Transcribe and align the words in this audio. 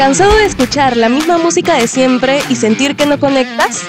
¿Cansado 0.00 0.34
de 0.34 0.46
escuchar 0.46 0.96
la 0.96 1.10
misma 1.10 1.36
música 1.36 1.74
de 1.74 1.86
siempre 1.86 2.40
y 2.48 2.56
sentir 2.56 2.96
que 2.96 3.04
no 3.04 3.20
conectas? 3.20 3.82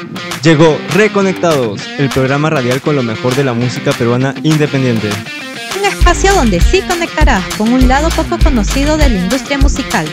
Llegó 0.44 0.78
Reconectados, 0.94 1.82
el 1.98 2.10
programa 2.10 2.50
radial 2.50 2.82
con 2.82 2.98
lo 2.98 3.02
mejor 3.02 3.34
de 3.34 3.46
la 3.46 3.54
música 3.54 3.94
peruana 3.94 4.36
independiente. 4.44 5.10
Un 5.80 5.86
espacio 5.86 6.34
donde 6.34 6.60
sí 6.60 6.82
conectarás 6.82 7.46
con 7.56 7.72
un 7.72 7.88
lado 7.88 8.10
poco 8.10 8.38
conocido 8.44 8.98
de 8.98 9.08
la 9.08 9.20
industria 9.20 9.58
musical. 9.58 10.06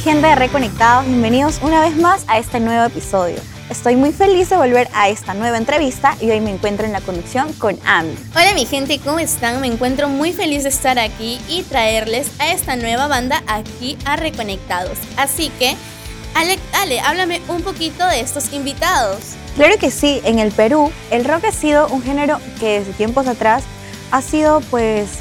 Mi 0.00 0.04
gente 0.04 0.28
de 0.28 0.34
Reconectados, 0.34 1.04
bienvenidos 1.06 1.60
una 1.62 1.82
vez 1.82 1.94
más 1.94 2.24
a 2.26 2.38
este 2.38 2.58
nuevo 2.58 2.86
episodio. 2.86 3.36
Estoy 3.68 3.96
muy 3.96 4.12
feliz 4.12 4.48
de 4.48 4.56
volver 4.56 4.88
a 4.94 5.10
esta 5.10 5.34
nueva 5.34 5.58
entrevista 5.58 6.16
y 6.22 6.30
hoy 6.30 6.40
me 6.40 6.50
encuentro 6.50 6.86
en 6.86 6.92
la 6.92 7.02
conexión 7.02 7.52
con 7.54 7.78
Ami. 7.84 8.14
Hola 8.34 8.54
mi 8.54 8.64
gente, 8.64 8.98
¿cómo 8.98 9.18
están? 9.18 9.60
Me 9.60 9.66
encuentro 9.66 10.08
muy 10.08 10.32
feliz 10.32 10.62
de 10.62 10.70
estar 10.70 10.98
aquí 10.98 11.38
y 11.50 11.64
traerles 11.64 12.30
a 12.38 12.50
esta 12.50 12.76
nueva 12.76 13.08
banda 13.08 13.42
aquí 13.46 13.98
a 14.06 14.16
Reconectados. 14.16 14.96
Así 15.18 15.50
que, 15.58 15.76
Ale, 16.34 16.58
Ale, 16.72 17.00
háblame 17.00 17.42
un 17.48 17.60
poquito 17.60 18.06
de 18.06 18.20
estos 18.20 18.54
invitados. 18.54 19.18
Claro 19.56 19.76
que 19.78 19.90
sí, 19.90 20.22
en 20.24 20.38
el 20.38 20.50
Perú 20.50 20.90
el 21.10 21.26
rock 21.26 21.44
ha 21.44 21.52
sido 21.52 21.88
un 21.88 22.02
género 22.02 22.38
que 22.58 22.78
desde 22.78 22.94
tiempos 22.94 23.26
atrás 23.26 23.64
ha 24.12 24.22
sido 24.22 24.62
pues 24.70 25.18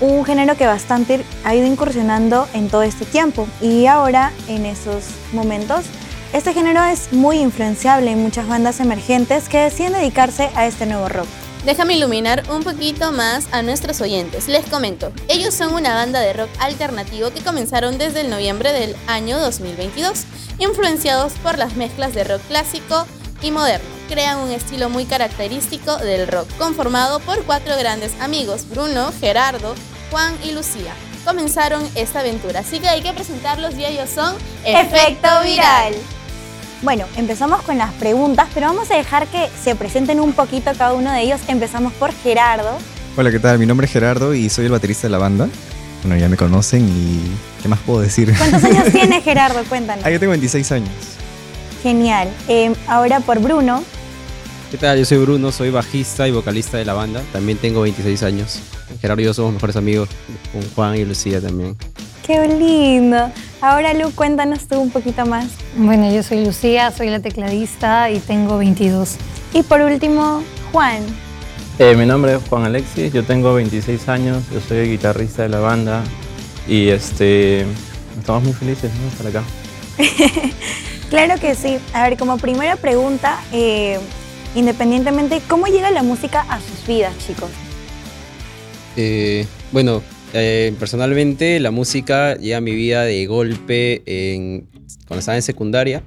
un 0.00 0.24
género 0.24 0.56
que 0.56 0.66
bastante 0.66 1.24
ha 1.44 1.54
ido 1.54 1.66
incursionando 1.66 2.48
en 2.54 2.68
todo 2.68 2.82
este 2.82 3.04
tiempo 3.04 3.48
y 3.60 3.86
ahora 3.86 4.32
en 4.48 4.66
esos 4.66 5.04
momentos 5.32 5.84
este 6.32 6.52
género 6.52 6.84
es 6.84 7.12
muy 7.12 7.38
influenciable 7.38 8.10
en 8.10 8.22
muchas 8.22 8.46
bandas 8.46 8.80
emergentes 8.80 9.48
que 9.48 9.58
deciden 9.58 9.94
dedicarse 9.94 10.50
a 10.54 10.66
este 10.66 10.84
nuevo 10.84 11.08
rock. 11.08 11.26
Déjame 11.64 11.94
iluminar 11.94 12.44
un 12.50 12.62
poquito 12.62 13.12
más 13.12 13.48
a 13.50 13.62
nuestros 13.62 14.00
oyentes. 14.00 14.46
Les 14.46 14.64
comento, 14.66 15.10
ellos 15.28 15.54
son 15.54 15.74
una 15.74 15.94
banda 15.94 16.20
de 16.20 16.32
rock 16.32 16.50
alternativo 16.60 17.30
que 17.30 17.42
comenzaron 17.42 17.98
desde 17.98 18.20
el 18.20 18.30
noviembre 18.30 18.72
del 18.72 18.94
año 19.06 19.38
2022, 19.38 20.24
influenciados 20.58 21.32
por 21.42 21.58
las 21.58 21.76
mezclas 21.76 22.14
de 22.14 22.24
rock 22.24 22.42
clásico 22.48 23.06
y 23.42 23.50
moderno. 23.50 23.97
Crean 24.08 24.38
un 24.38 24.50
estilo 24.50 24.88
muy 24.88 25.04
característico 25.04 25.96
del 25.98 26.26
rock, 26.28 26.48
conformado 26.56 27.20
por 27.20 27.42
cuatro 27.44 27.76
grandes 27.76 28.12
amigos, 28.20 28.64
Bruno, 28.70 29.12
Gerardo, 29.20 29.74
Juan 30.10 30.34
y 30.42 30.52
Lucía. 30.52 30.94
Comenzaron 31.26 31.86
esta 31.94 32.20
aventura, 32.20 32.60
así 32.60 32.80
que 32.80 32.88
hay 32.88 33.02
que 33.02 33.12
presentarlos 33.12 33.74
y 33.76 33.84
ellos 33.84 34.08
son 34.08 34.34
Efecto 34.64 35.28
Viral. 35.44 35.92
Bueno, 36.80 37.04
empezamos 37.16 37.60
con 37.62 37.76
las 37.76 37.92
preguntas, 37.94 38.48
pero 38.54 38.68
vamos 38.68 38.90
a 38.90 38.94
dejar 38.96 39.26
que 39.26 39.48
se 39.62 39.74
presenten 39.74 40.20
un 40.20 40.32
poquito 40.32 40.70
cada 40.78 40.94
uno 40.94 41.12
de 41.12 41.20
ellos. 41.20 41.40
Empezamos 41.46 41.92
por 41.92 42.10
Gerardo. 42.14 42.78
Hola, 43.14 43.30
¿qué 43.30 43.40
tal? 43.40 43.58
Mi 43.58 43.66
nombre 43.66 43.86
es 43.86 43.92
Gerardo 43.92 44.32
y 44.32 44.48
soy 44.48 44.66
el 44.66 44.70
baterista 44.72 45.02
de 45.08 45.10
la 45.10 45.18
banda. 45.18 45.48
Bueno, 46.02 46.18
ya 46.18 46.30
me 46.30 46.36
conocen 46.38 46.88
y 46.88 47.20
¿qué 47.62 47.68
más 47.68 47.80
puedo 47.80 48.00
decir? 48.00 48.32
¿Cuántos 48.38 48.64
años 48.64 48.84
tiene 48.92 49.20
Gerardo? 49.20 49.62
Cuéntanos. 49.64 50.02
Ah, 50.06 50.10
yo 50.10 50.18
tengo 50.18 50.30
26 50.30 50.72
años. 50.72 50.88
Genial. 51.82 52.28
Eh, 52.48 52.72
ahora 52.86 53.20
por 53.20 53.38
Bruno. 53.40 53.82
¿Qué 54.70 54.76
tal? 54.76 54.98
Yo 54.98 55.06
soy 55.06 55.16
Bruno, 55.16 55.50
soy 55.50 55.70
bajista 55.70 56.28
y 56.28 56.30
vocalista 56.30 56.76
de 56.76 56.84
la 56.84 56.92
banda. 56.92 57.22
También 57.32 57.56
tengo 57.56 57.80
26 57.80 58.22
años. 58.22 58.60
Gerardo 59.00 59.22
y 59.22 59.24
yo 59.24 59.32
somos 59.32 59.54
mejores 59.54 59.76
amigos, 59.76 60.10
con 60.52 60.60
Juan 60.74 60.94
y 60.94 61.06
Lucía 61.06 61.40
también. 61.40 61.74
Qué 62.26 62.46
lindo. 62.46 63.30
Ahora 63.62 63.94
Lu, 63.94 64.10
cuéntanos 64.10 64.68
tú 64.68 64.78
un 64.78 64.90
poquito 64.90 65.24
más. 65.24 65.46
Bueno, 65.74 66.12
yo 66.12 66.22
soy 66.22 66.44
Lucía, 66.44 66.90
soy 66.90 67.08
la 67.08 67.20
tecladista 67.20 68.10
y 68.10 68.18
tengo 68.18 68.58
22. 68.58 69.16
Y 69.54 69.62
por 69.62 69.80
último, 69.80 70.42
Juan. 70.70 71.02
Eh, 71.78 71.96
mi 71.96 72.04
nombre 72.04 72.34
es 72.34 72.42
Juan 72.50 72.64
Alexis, 72.64 73.10
yo 73.10 73.24
tengo 73.24 73.54
26 73.54 74.06
años, 74.10 74.42
yo 74.52 74.60
soy 74.60 74.78
el 74.78 74.90
guitarrista 74.90 75.44
de 75.44 75.48
la 75.48 75.60
banda 75.60 76.04
y 76.66 76.88
este, 76.88 77.64
estamos 78.18 78.42
muy 78.42 78.52
felices 78.52 78.92
de 78.92 79.08
estar 79.08 79.26
acá. 79.28 79.42
claro 81.08 81.40
que 81.40 81.54
sí. 81.54 81.78
A 81.94 82.02
ver, 82.02 82.18
como 82.18 82.36
primera 82.36 82.76
pregunta, 82.76 83.40
eh, 83.50 83.98
independientemente, 84.54 85.40
¿cómo 85.48 85.66
llega 85.66 85.90
la 85.90 86.02
música 86.02 86.40
a 86.48 86.60
sus 86.60 86.86
vidas, 86.86 87.14
chicos? 87.26 87.50
Eh, 88.96 89.46
bueno, 89.72 90.02
eh, 90.34 90.74
personalmente 90.78 91.60
la 91.60 91.70
música 91.70 92.36
llega 92.36 92.58
a 92.58 92.60
mi 92.60 92.74
vida 92.74 93.04
de 93.04 93.26
golpe 93.26 94.02
en, 94.06 94.66
cuando 95.06 95.20
estaba 95.20 95.36
en 95.36 95.42
secundaria. 95.42 96.02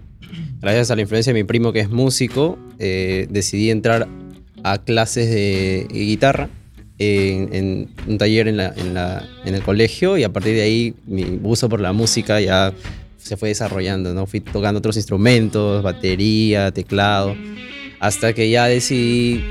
Gracias 0.59 0.91
a 0.91 0.96
la 0.96 1.02
influencia 1.02 1.34
de 1.34 1.40
mi 1.40 1.44
primo 1.44 1.74
que 1.74 1.79
es 1.79 1.90
músico, 1.90 2.57
eh, 2.78 3.28
decidí 3.29 3.72
entrar 3.72 4.07
a 4.63 4.78
clases 4.78 5.29
de 5.29 5.88
guitarra 5.90 6.50
en, 7.00 7.50
en 7.53 7.90
un 8.08 8.18
taller 8.19 8.47
en, 8.47 8.58
la, 8.58 8.73
en, 8.78 8.94
la, 8.94 9.28
en, 9.44 9.56
el 9.56 9.63
colegio 9.63 10.18
y 10.18 10.23
a 10.23 10.29
partir 10.31 10.53
de 10.53 10.62
ahí 10.62 10.94
mi 11.08 11.23
gusto 11.23 11.68
por 11.68 11.81
la 11.81 11.94
música 11.94 12.40
ya 12.40 12.73
se 13.18 13.38
fue 13.38 13.50
desarrollando, 13.50 14.13
¿no? 14.13 14.28
Fui 14.28 14.40
tocando 14.40 14.78
otros 14.78 14.97
instrumentos, 14.97 15.81
batería, 15.81 16.72
teclado, 16.72 17.35
hasta 18.02 18.34
que 18.34 18.50
ya 18.50 18.66
decidí 18.66 19.44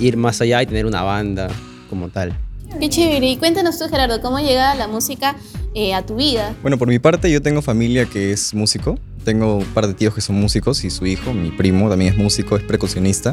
ir 0.00 0.16
más 0.16 0.40
allá 0.40 0.62
y 0.62 0.66
tener 0.66 0.86
una 0.86 1.02
banda 1.02 1.48
como 1.90 2.08
tal. 2.08 2.32
Qué 2.80 2.88
chévere. 2.88 3.30
Y 3.30 3.36
cuéntanos 3.36 3.78
tú, 3.78 3.88
Gerardo, 3.88 4.20
¿cómo 4.20 4.38
llega 4.40 4.74
la 4.74 4.88
música 4.88 5.36
eh, 5.74 5.94
a 5.94 6.04
tu 6.04 6.16
vida? 6.16 6.54
Bueno, 6.62 6.78
por 6.78 6.88
mi 6.88 6.98
parte 6.98 7.30
yo 7.30 7.40
tengo 7.40 7.62
familia 7.62 8.06
que 8.06 8.32
es 8.32 8.54
músico. 8.54 8.98
Tengo 9.24 9.56
un 9.56 9.64
par 9.64 9.86
de 9.86 9.94
tíos 9.94 10.14
que 10.14 10.20
son 10.20 10.36
músicos 10.36 10.84
y 10.84 10.90
su 10.90 11.06
hijo, 11.06 11.32
mi 11.32 11.50
primo, 11.50 11.88
también 11.88 12.12
es 12.12 12.18
músico, 12.18 12.56
es 12.56 12.62
percusionista. 12.62 13.32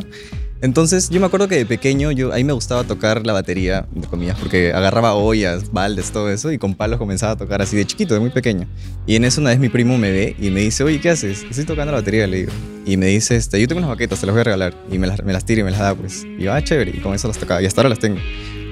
Entonces 0.62 1.09
yo 1.09 1.19
me 1.19 1.25
acuerdo 1.25 1.47
que 1.47 1.56
de 1.56 1.66
pequeño 1.66 2.12
yo, 2.12 2.31
a 2.31 2.35
mí 2.35 2.44
me 2.44 2.53
gustaba 2.53 2.84
tocar 2.84 3.25
la 3.25 3.34
batería, 3.34 3.88
de 3.91 4.07
comillas, 4.07 4.38
porque 4.40 4.72
agarraba 4.72 5.16
ollas, 5.16 5.72
baldes, 5.72 6.12
todo 6.12 6.29
eso, 6.29 6.52
y 6.52 6.59
con 6.59 6.75
palos 6.75 7.00
comenzaba 7.00 7.34
a 7.34 7.35
tocar 7.35 7.63
así 7.63 7.75
de 7.75 7.85
chiquito, 7.85 8.13
de 8.13 8.19
muy 8.19 8.29
pequeño. 8.29 8.68
Y 9.08 9.16
en 9.16 9.25
eso 9.25 9.41
una 9.41 9.50
vez 9.50 9.59
mi 9.59 9.69
primo 9.69 9.97
me 9.97 10.12
ve 10.12 10.35
y 10.40 10.52
me 10.52 10.62
dice, 10.62 10.84
oye, 10.84 11.02
¿qué 11.02 11.09
haces? 11.09 11.44
Estoy 11.50 11.66
tocando 11.66 11.91
la 11.91 11.97
batería, 11.97 12.28
le 12.28 12.38
digo. 12.38 12.52
Y 12.85 12.96
me 12.96 13.08
dice, 13.08 13.35
este, 13.35 13.59
yo 13.59 13.68
tengo 13.68 13.79
unas 13.79 13.90
baquetas, 13.90 14.19
te 14.19 14.28
las 14.28 14.34
voy 14.34 14.41
a 14.41 14.44
regalar. 14.46 14.75
Y 14.91 15.00
me 15.00 15.08
las, 15.08 15.23
me 15.23 15.34
las 15.34 15.44
tira 15.46 15.62
y 15.62 15.63
me 15.63 15.72
las 15.72 15.79
da, 15.79 15.96
pues. 15.96 16.23
Y 16.23 16.44
yo, 16.44 16.53
ah, 16.53 16.63
chévere. 16.63 16.91
Y 16.96 17.00
con 17.00 17.13
eso 17.16 17.28
las 17.28 17.38
tocaba. 17.38 17.62
Y 17.62 17.66
hasta 17.66 17.81
ahora 17.81 17.90
las 17.90 18.00
tengo. 18.00 18.19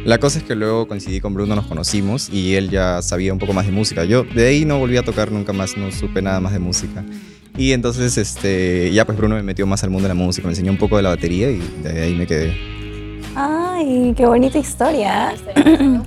La 0.05 0.17
cosa 0.17 0.39
es 0.39 0.45
que 0.45 0.55
luego 0.55 0.87
coincidí 0.87 1.19
con 1.19 1.33
Bruno, 1.33 1.55
nos 1.55 1.65
conocimos 1.65 2.29
y 2.29 2.55
él 2.55 2.69
ya 2.69 3.01
sabía 3.01 3.33
un 3.33 3.39
poco 3.39 3.51
más 3.51 3.65
de 3.65 3.73
música. 3.73 4.05
Yo 4.05 4.23
de 4.23 4.47
ahí 4.47 4.63
no 4.63 4.79
volví 4.79 4.95
a 4.95 5.03
tocar 5.03 5.29
nunca 5.31 5.51
más, 5.51 5.75
no 5.75 5.91
supe 5.91 6.21
nada 6.21 6.39
más 6.39 6.53
de 6.53 6.59
música. 6.59 7.03
Y 7.57 7.73
entonces 7.73 8.17
este, 8.17 8.91
ya 8.93 9.05
pues 9.05 9.17
Bruno 9.17 9.35
me 9.35 9.43
metió 9.43 9.67
más 9.67 9.83
al 9.83 9.89
mundo 9.89 10.07
de 10.07 10.13
la 10.13 10.19
música, 10.19 10.47
me 10.47 10.53
enseñó 10.53 10.71
un 10.71 10.77
poco 10.77 10.95
de 10.95 11.03
la 11.03 11.09
batería 11.09 11.51
y 11.51 11.59
de 11.83 12.01
ahí 12.01 12.15
me 12.15 12.25
quedé. 12.25 12.55
Ay, 13.35 14.13
qué 14.15 14.25
bonita 14.25 14.57
historia. 14.57 15.33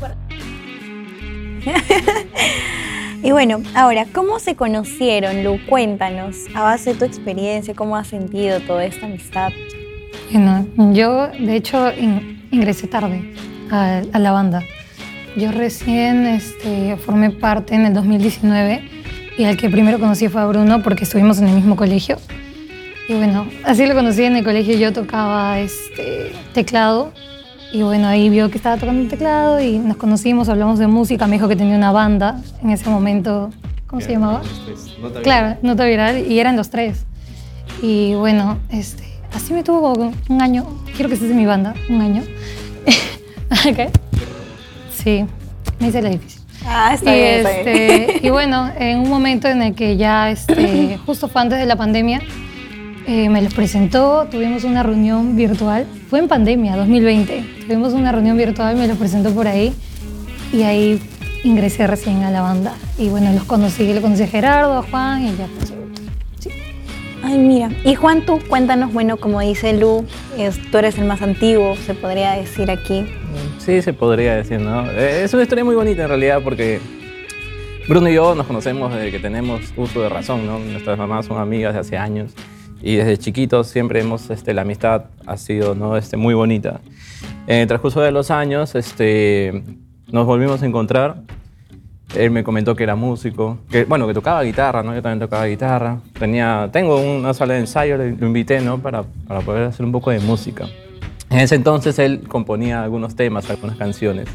y 3.23 3.31
bueno, 3.31 3.63
ahora, 3.75 4.07
¿cómo 4.11 4.39
se 4.39 4.57
conocieron, 4.57 5.45
Lu? 5.45 5.59
Cuéntanos, 5.69 6.37
a 6.55 6.63
base 6.63 6.95
de 6.95 6.99
tu 6.99 7.05
experiencia, 7.05 7.75
¿cómo 7.75 7.95
has 7.97 8.09
sentido 8.09 8.59
toda 8.61 8.87
esta 8.87 9.05
amistad? 9.05 9.53
Bueno, 10.33 10.67
yo 10.95 11.29
de 11.29 11.57
hecho 11.57 11.93
ingresé 12.51 12.87
tarde 12.87 13.35
a, 13.71 14.03
a, 14.13 14.19
la 14.19 14.33
banda. 14.33 14.63
Yo 15.37 15.51
recién 15.51 16.27
este, 16.27 16.97
formé 16.97 17.31
parte 17.31 17.75
en 17.75 17.87
el 17.87 17.95
2019 17.95 18.83
y 19.39 19.45
al 19.45 19.57
que 19.57 19.71
primero 19.71 19.99
conocí 19.99 20.29
fue 20.29 20.43
a 20.43 20.47
Bruno 20.47 20.83
porque 20.83 21.05
estuvimos 21.05 21.39
en 21.39 21.49
el 21.49 21.55
mismo 21.55 21.77
colegio. 21.77 22.19
Y 23.09 23.15
bueno, 23.15 23.47
así 23.65 23.87
lo 23.87 23.95
conocí 23.95 24.23
en 24.23 24.37
el 24.37 24.45
colegio, 24.45 24.77
yo 24.77 24.93
tocaba 24.93 25.59
este, 25.59 26.33
teclado 26.55 27.13
y 27.73 27.83
bueno, 27.83 28.07
ahí 28.07 28.29
vio 28.29 28.51
que 28.51 28.59
estaba 28.59 28.77
tocando 28.77 29.01
el 29.01 29.09
teclado 29.09 29.59
y 29.61 29.79
nos 29.79 29.97
conocimos, 29.97 30.49
hablamos 30.51 30.79
de 30.79 30.87
música, 30.87 31.27
me 31.27 31.37
dijo 31.37 31.49
que 31.49 31.57
tenía 31.57 31.75
una 31.75 31.91
banda 31.91 32.41
en 32.63 32.71
ese 32.71 32.91
momento, 32.91 33.51
¿cómo 33.87 34.03
se 34.03 34.13
llamaba? 34.13 34.43
Nota 35.01 35.23
claro, 35.23 35.57
Nota 35.63 35.87
Viral, 35.87 36.31
y 36.31 36.39
eran 36.39 36.55
los 36.55 36.69
tres. 36.69 37.07
Y 37.81 38.15
bueno, 38.15 38.59
este, 38.69 39.05
así 39.35 39.55
me 39.55 39.63
tuvo 39.65 40.13
un 40.29 40.43
año, 40.43 40.67
quiero 40.95 41.09
que 41.09 41.15
estés 41.15 41.31
en 41.31 41.37
mi 41.39 41.47
banda, 41.47 41.75
un 41.89 42.03
año. 42.03 42.23
¿Qué? 43.63 43.91
Sí, 45.03 45.25
me 45.81 45.89
hice 45.89 46.03
la 46.03 46.11
difícil. 46.11 46.41
Ah, 46.67 46.93
está 46.95 47.11
y, 47.15 47.19
bien, 47.19 47.35
está 47.39 47.51
este, 47.59 47.73
bien. 48.07 48.21
y 48.23 48.31
bueno, 48.31 48.71
en 48.79 48.99
un 49.01 49.09
momento 49.09 49.49
en 49.49 49.63
el 49.63 49.75
que 49.75 49.97
ya, 49.97 50.31
este, 50.31 50.99
justo 51.07 51.29
fue 51.29 51.43
antes 51.43 51.59
de 51.59 51.67
la 51.67 51.77
pandemia, 51.77 52.21
eh, 53.07 53.29
me 53.29 53.43
los 53.43 53.53
presentó, 53.53 54.29
tuvimos 54.31 54.63
una 54.63 54.83
reunión 54.85 55.35
virtual, 55.35 55.87
fue 56.09 56.21
en 56.21 56.29
pandemia, 56.29 56.77
2020, 56.77 57.45
tuvimos 57.67 57.95
una 57.95 58.13
reunión 58.13 58.37
virtual, 58.37 58.77
me 58.77 58.87
los 58.87 58.97
presentó 58.97 59.33
por 59.35 59.49
ahí 59.49 59.73
y 60.53 60.63
ahí 60.63 61.03
ingresé 61.43 61.89
recién 61.89 62.23
a 62.23 62.31
la 62.31 62.43
banda. 62.43 62.75
Y 62.97 63.09
bueno, 63.09 63.33
los 63.33 63.43
conocí, 63.43 63.93
le 63.93 64.01
conocí 64.01 64.23
a 64.23 64.29
Gerardo, 64.29 64.79
a 64.79 64.83
Juan 64.85 65.23
y 65.27 65.37
ya 65.37 65.47
pues, 65.59 65.73
sí. 66.39 66.51
Ay, 67.25 67.39
mira. 67.39 67.71
Y 67.85 67.97
Juan, 67.97 68.25
tú 68.25 68.39
cuéntanos, 68.49 68.93
bueno, 68.93 69.17
como 69.17 69.41
dice 69.41 69.73
Lu, 69.77 70.05
es- 70.39 70.61
tú 70.71 70.79
eres 70.79 70.97
el 70.99 71.07
más 71.07 71.23
antiguo, 71.23 71.75
se 71.85 71.95
podría 71.95 72.33
decir 72.33 72.71
aquí. 72.71 73.05
Sí, 73.65 73.81
se 73.81 73.93
podría 73.93 74.35
decir, 74.35 74.59
¿no? 74.61 74.91
Eh, 74.91 75.23
Es 75.23 75.33
una 75.35 75.45
historia 75.45 75.65
muy 75.65 75.77
bonita 75.77 76.03
en 76.03 76.09
realidad 76.09 76.41
porque 76.43 76.81
Bruno 77.89 78.09
y 78.09 78.15
yo 78.15 78.35
nos 78.35 78.49
conocemos 78.49 78.93
desde 78.93 79.13
que 79.13 79.21
tenemos 79.21 79.73
uso 79.77 80.03
de 80.03 80.09
razón, 80.09 80.45
¿no? 80.47 80.59
Nuestras 80.59 80.99
mamás 80.99 81.27
son 81.27 81.39
amigas 81.39 81.73
de 81.75 81.79
hace 81.79 81.97
años 81.97 82.33
y 82.83 82.97
desde 82.97 83.17
chiquitos 83.19 83.69
siempre 83.69 84.01
hemos, 84.01 84.31
este, 84.31 84.53
la 84.53 84.63
amistad 84.63 85.05
ha 85.27 85.37
sido 85.37 85.77
¿no? 85.77 85.97
este, 85.97 86.17
muy 86.17 86.35
bonita. 86.35 86.81
En 87.47 87.61
el 87.61 87.69
transcurso 87.69 88.01
de 88.01 88.11
los 88.11 88.33
años 88.33 88.75
este, 88.75 89.63
nos 90.11 90.27
volvimos 90.27 90.61
a 90.63 90.67
encontrar. 90.67 91.19
Él 92.17 92.33
me 92.33 92.43
comentó 92.43 92.75
que 92.75 92.83
era 92.83 92.97
músico, 92.97 93.59
que 93.71 93.85
bueno, 93.85 94.09
que 94.09 94.13
tocaba 94.13 94.43
guitarra, 94.43 94.83
¿no? 94.83 94.93
Yo 94.93 95.01
también 95.01 95.21
tocaba 95.21 95.47
guitarra. 95.47 96.01
Tenía, 96.19 96.69
tengo 96.73 97.01
una 97.01 97.33
sala 97.33 97.55
de 97.55 97.61
ensayo, 97.61 97.97
lo 97.97 98.27
invité, 98.27 98.61
¿no? 98.61 98.79
Para, 98.79 99.05
para 99.29 99.41
poder 99.41 99.63
hacer 99.69 99.87
un 99.87 99.93
poco 99.93 100.11
de 100.11 100.19
música. 100.19 100.67
En 101.33 101.39
ese 101.39 101.55
entonces 101.55 101.99
él 101.99 102.29
componía 102.29 102.85
algunos 102.85 103.17
temas, 103.17 103.49
algunas 103.49 103.79
canciones. 103.79 104.29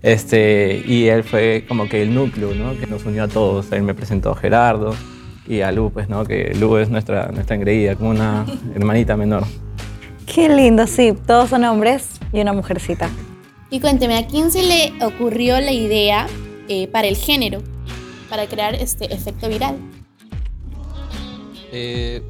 Este, 0.00 0.80
y 0.86 1.08
él 1.08 1.24
fue 1.24 1.64
como 1.66 1.88
que 1.88 2.02
el 2.02 2.14
núcleo, 2.14 2.54
¿no? 2.54 2.78
Que 2.78 2.86
nos 2.86 3.04
unió 3.04 3.24
a 3.24 3.28
todos. 3.28 3.72
Él 3.72 3.82
me 3.82 3.94
presentó 3.94 4.30
a 4.30 4.36
Gerardo 4.36 4.94
y 5.48 5.62
a 5.62 5.72
Lu, 5.72 5.90
pues, 5.90 6.08
¿no? 6.08 6.24
Que 6.24 6.54
Lu 6.54 6.76
es 6.76 6.88
nuestra, 6.88 7.32
nuestra 7.32 7.56
engreída, 7.56 7.96
como 7.96 8.10
una 8.10 8.46
hermanita 8.76 9.16
menor. 9.16 9.42
Qué 10.24 10.48
lindo, 10.48 10.86
sí. 10.86 11.14
Todos 11.26 11.50
son 11.50 11.64
hombres 11.64 12.20
y 12.32 12.40
una 12.40 12.52
mujercita. 12.52 13.10
Y 13.68 13.80
cuénteme, 13.80 14.16
¿a 14.16 14.28
quién 14.28 14.52
se 14.52 14.62
le 14.62 15.04
ocurrió 15.04 15.60
la 15.60 15.72
idea 15.72 16.28
eh, 16.68 16.86
para 16.86 17.08
el 17.08 17.16
género, 17.16 17.60
para 18.28 18.46
crear 18.46 18.76
este 18.76 19.12
efecto 19.12 19.48
viral? 19.48 19.74
Eh, 21.72 22.22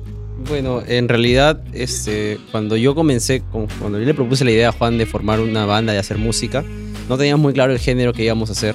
bueno, 0.48 0.82
en 0.86 1.08
realidad, 1.08 1.62
este, 1.72 2.38
cuando 2.50 2.76
yo 2.76 2.94
comencé, 2.94 3.42
cuando 3.50 3.98
yo 3.98 4.04
le 4.04 4.14
propuse 4.14 4.44
la 4.44 4.50
idea 4.50 4.68
a 4.70 4.72
Juan 4.72 4.98
de 4.98 5.06
formar 5.06 5.40
una 5.40 5.66
banda, 5.66 5.92
de 5.92 5.98
hacer 5.98 6.18
música, 6.18 6.64
no 7.08 7.16
teníamos 7.16 7.42
muy 7.42 7.52
claro 7.52 7.72
el 7.72 7.78
género 7.78 8.12
que 8.12 8.24
íbamos 8.24 8.48
a 8.50 8.52
hacer. 8.52 8.74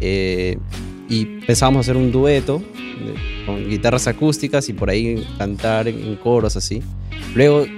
Eh, 0.00 0.58
y 1.08 1.24
pensábamos 1.46 1.80
hacer 1.80 1.96
un 1.96 2.10
dueto 2.12 2.58
de- 2.58 3.44
con 3.46 3.68
guitarras 3.68 4.06
acústicas 4.06 4.68
y 4.68 4.72
por 4.72 4.88
ahí 4.90 5.26
cantar 5.38 5.88
en, 5.88 6.16
coros 6.16 6.56
así. 6.56 6.82
Luego 7.34 7.62
eh, 7.64 7.68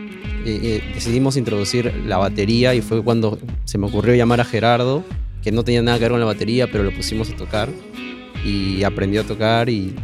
eh, 0.46 0.82
decidimos 0.94 1.36
introducir 1.36 1.92
la 2.06 2.18
batería 2.18 2.74
y 2.74 2.80
fue 2.82 3.02
cuando 3.02 3.38
se 3.64 3.78
me 3.78 3.86
ocurrió 3.86 4.14
llamar 4.14 4.40
a 4.40 4.44
Gerardo, 4.44 5.04
que 5.42 5.50
no 5.52 5.64
tenía 5.64 5.82
nada 5.82 5.98
que 5.98 6.04
ver 6.04 6.12
con 6.12 6.20
la 6.20 6.26
batería, 6.26 6.70
pero 6.70 6.84
lo 6.84 6.92
pusimos 6.94 7.30
a 7.30 7.36
tocar 7.36 7.68
y 8.44 8.84
aprendió 8.84 9.22
a 9.22 9.24
tocar 9.24 9.68
y, 9.68 9.94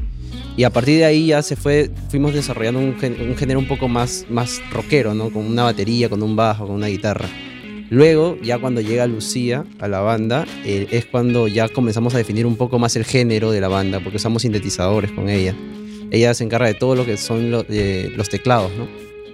y 0.56 0.64
a 0.64 0.70
partir 0.70 0.99
de 0.99 1.04
ahí 1.04 1.26
ya 1.28 1.43
se 1.43 1.56
fue, 1.56 1.90
fuimos 2.10 2.34
desarrollando 2.34 2.81
un, 2.81 2.94
un 3.28 3.37
género 3.37 3.58
un 3.58 3.66
poco 3.69 3.88
más, 3.88 4.26
más 4.28 4.60
rockero, 4.70 5.14
¿no? 5.14 5.31
Con 5.31 5.46
una 5.46 5.62
batería, 5.64 6.08
con 6.08 6.22
un 6.22 6.37
bajo, 6.37 6.66
con 6.66 6.76
una 6.76 6.88
guitarra. 6.88 7.28
Luego, 7.90 8.38
ya 8.43 8.58
cuando 8.58 8.81
llega 8.81 9.06
Lucía 9.06 9.64
a 9.78 9.88
la 9.88 10.00
banda, 10.00 10.46
eh, 10.64 10.87
es 10.90 11.04
cuando 11.06 11.46
ya 11.49 11.69
comenzamos 11.69 12.14
a 12.14 12.19
definir 12.19 12.46
un 12.46 12.56
poco 12.56 12.78
más 12.78 12.96
el 12.96 13.04
género 13.04 13.50
de 13.50 13.60
la 13.60 13.69
banda, 13.69 14.00
porque 14.00 14.16
usamos 14.16 14.43
sintetizadores 14.43 15.12
con 15.12 15.28
ella. 15.28 15.54
Ella 16.10 16.32
se 16.34 16.44
encarga 16.44 16.66
de 16.69 16.75
todo 16.75 16.94
lo 16.94 17.05
que 17.05 17.16
son 17.19 17.50
lo- 17.50 17.66
eh, 17.69 18.10
los 18.16 18.28
teclados, 18.31 18.70
¿no? 18.78 18.88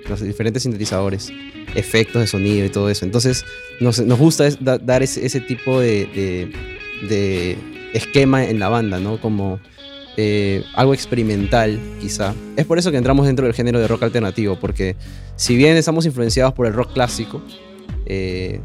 Los 0.08 0.20
diferentes 0.22 0.62
sintetizadores, 0.64 1.32
efectos 1.74 2.20
de 2.22 2.26
sonido 2.26 2.64
y 2.64 2.68
todo 2.70 2.88
eso. 2.90 3.04
Entonces, 3.04 3.44
nos, 3.80 4.00
nos 4.00 4.18
gusta 4.18 4.46
es 4.46 4.62
da- 4.64 4.78
dar 4.78 5.02
ese, 5.02 5.24
ese 5.24 5.40
tipo 5.40 5.78
de, 5.80 6.06
de- 6.06 7.08
de 7.08 7.58
esquema 7.92 8.44
en 8.44 8.58
la 8.58 8.68
banda, 8.68 8.98
¿no? 8.98 9.20
Como 9.20 9.60
eh, 10.20 10.64
algo 10.74 10.94
experimental, 10.94 11.78
quizá. 12.00 12.34
Es 12.56 12.66
por 12.66 12.76
eso 12.76 12.90
que 12.90 12.96
entramos 12.96 13.24
dentro 13.26 13.46
del 13.46 13.54
género 13.54 13.78
de 13.78 13.86
rock 13.86 14.02
alternativo, 14.02 14.58
porque 14.60 14.96
si 15.36 15.54
bien 15.56 15.76
estamos 15.76 16.06
influenciados 16.06 16.52
por 16.54 16.66
el 16.66 16.72
rock 16.74 16.92
clásico, 16.92 17.40
eh, 18.06 18.60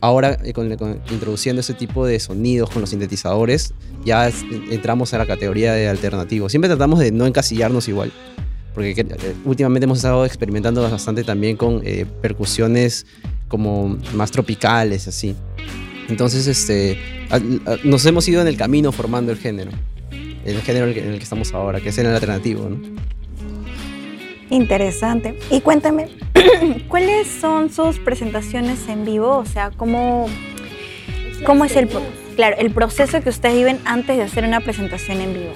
ahora 0.00 0.38
eh, 0.44 0.52
con- 0.52 0.74
con- 0.76 1.00
introduciendo 1.10 1.60
ese 1.60 1.74
tipo 1.74 2.06
de 2.06 2.20
sonidos 2.20 2.70
con 2.70 2.80
los 2.80 2.90
sintetizadores, 2.90 3.74
ya 4.04 4.28
es- 4.28 4.44
entramos 4.70 5.12
a 5.14 5.18
la 5.18 5.26
categoría 5.26 5.72
de 5.72 5.88
alternativo. 5.88 6.48
Siempre 6.48 6.68
tratamos 6.68 7.00
de 7.00 7.10
no 7.10 7.26
encasillarnos 7.26 7.88
igual, 7.88 8.12
porque 8.72 8.94
que- 8.94 9.00
eh, 9.00 9.34
últimamente 9.44 9.84
hemos 9.86 9.98
estado 9.98 10.24
experimentando 10.24 10.80
bastante 10.88 11.24
también 11.24 11.56
con 11.56 11.80
eh, 11.84 12.06
percusiones 12.22 13.04
como 13.48 13.98
más 14.14 14.30
tropicales, 14.30 15.08
así. 15.08 15.34
Entonces, 16.08 16.46
este, 16.46 16.98
a- 17.30 17.36
a- 17.36 17.76
nos 17.82 18.06
hemos 18.06 18.28
ido 18.28 18.40
en 18.42 18.46
el 18.46 18.56
camino 18.56 18.92
formando 18.92 19.32
el 19.32 19.38
género, 19.38 19.72
el 20.44 20.60
género 20.62 20.86
en 20.86 20.90
el 20.90 20.94
que, 20.94 21.00
en 21.00 21.12
el 21.12 21.18
que 21.18 21.24
estamos 21.24 21.52
ahora, 21.54 21.80
que 21.80 21.88
es 21.88 21.98
en 21.98 22.06
el 22.06 22.14
alternativo, 22.14 22.68
¿no? 22.68 22.78
Interesante. 24.50 25.38
Y 25.50 25.60
cuéntame, 25.60 26.08
¿cuáles 26.88 27.28
son 27.28 27.70
sus 27.70 27.98
presentaciones 27.98 28.88
en 28.88 29.04
vivo? 29.04 29.38
O 29.38 29.46
sea, 29.46 29.70
¿cómo, 29.70 30.26
cómo 31.46 31.64
es 31.64 31.74
el, 31.76 31.88
claro, 32.36 32.56
el 32.58 32.70
proceso 32.70 33.20
que 33.22 33.30
ustedes 33.30 33.56
viven 33.56 33.78
antes 33.84 34.16
de 34.16 34.22
hacer 34.22 34.44
una 34.44 34.60
presentación 34.60 35.20
en 35.20 35.34
vivo? 35.34 35.52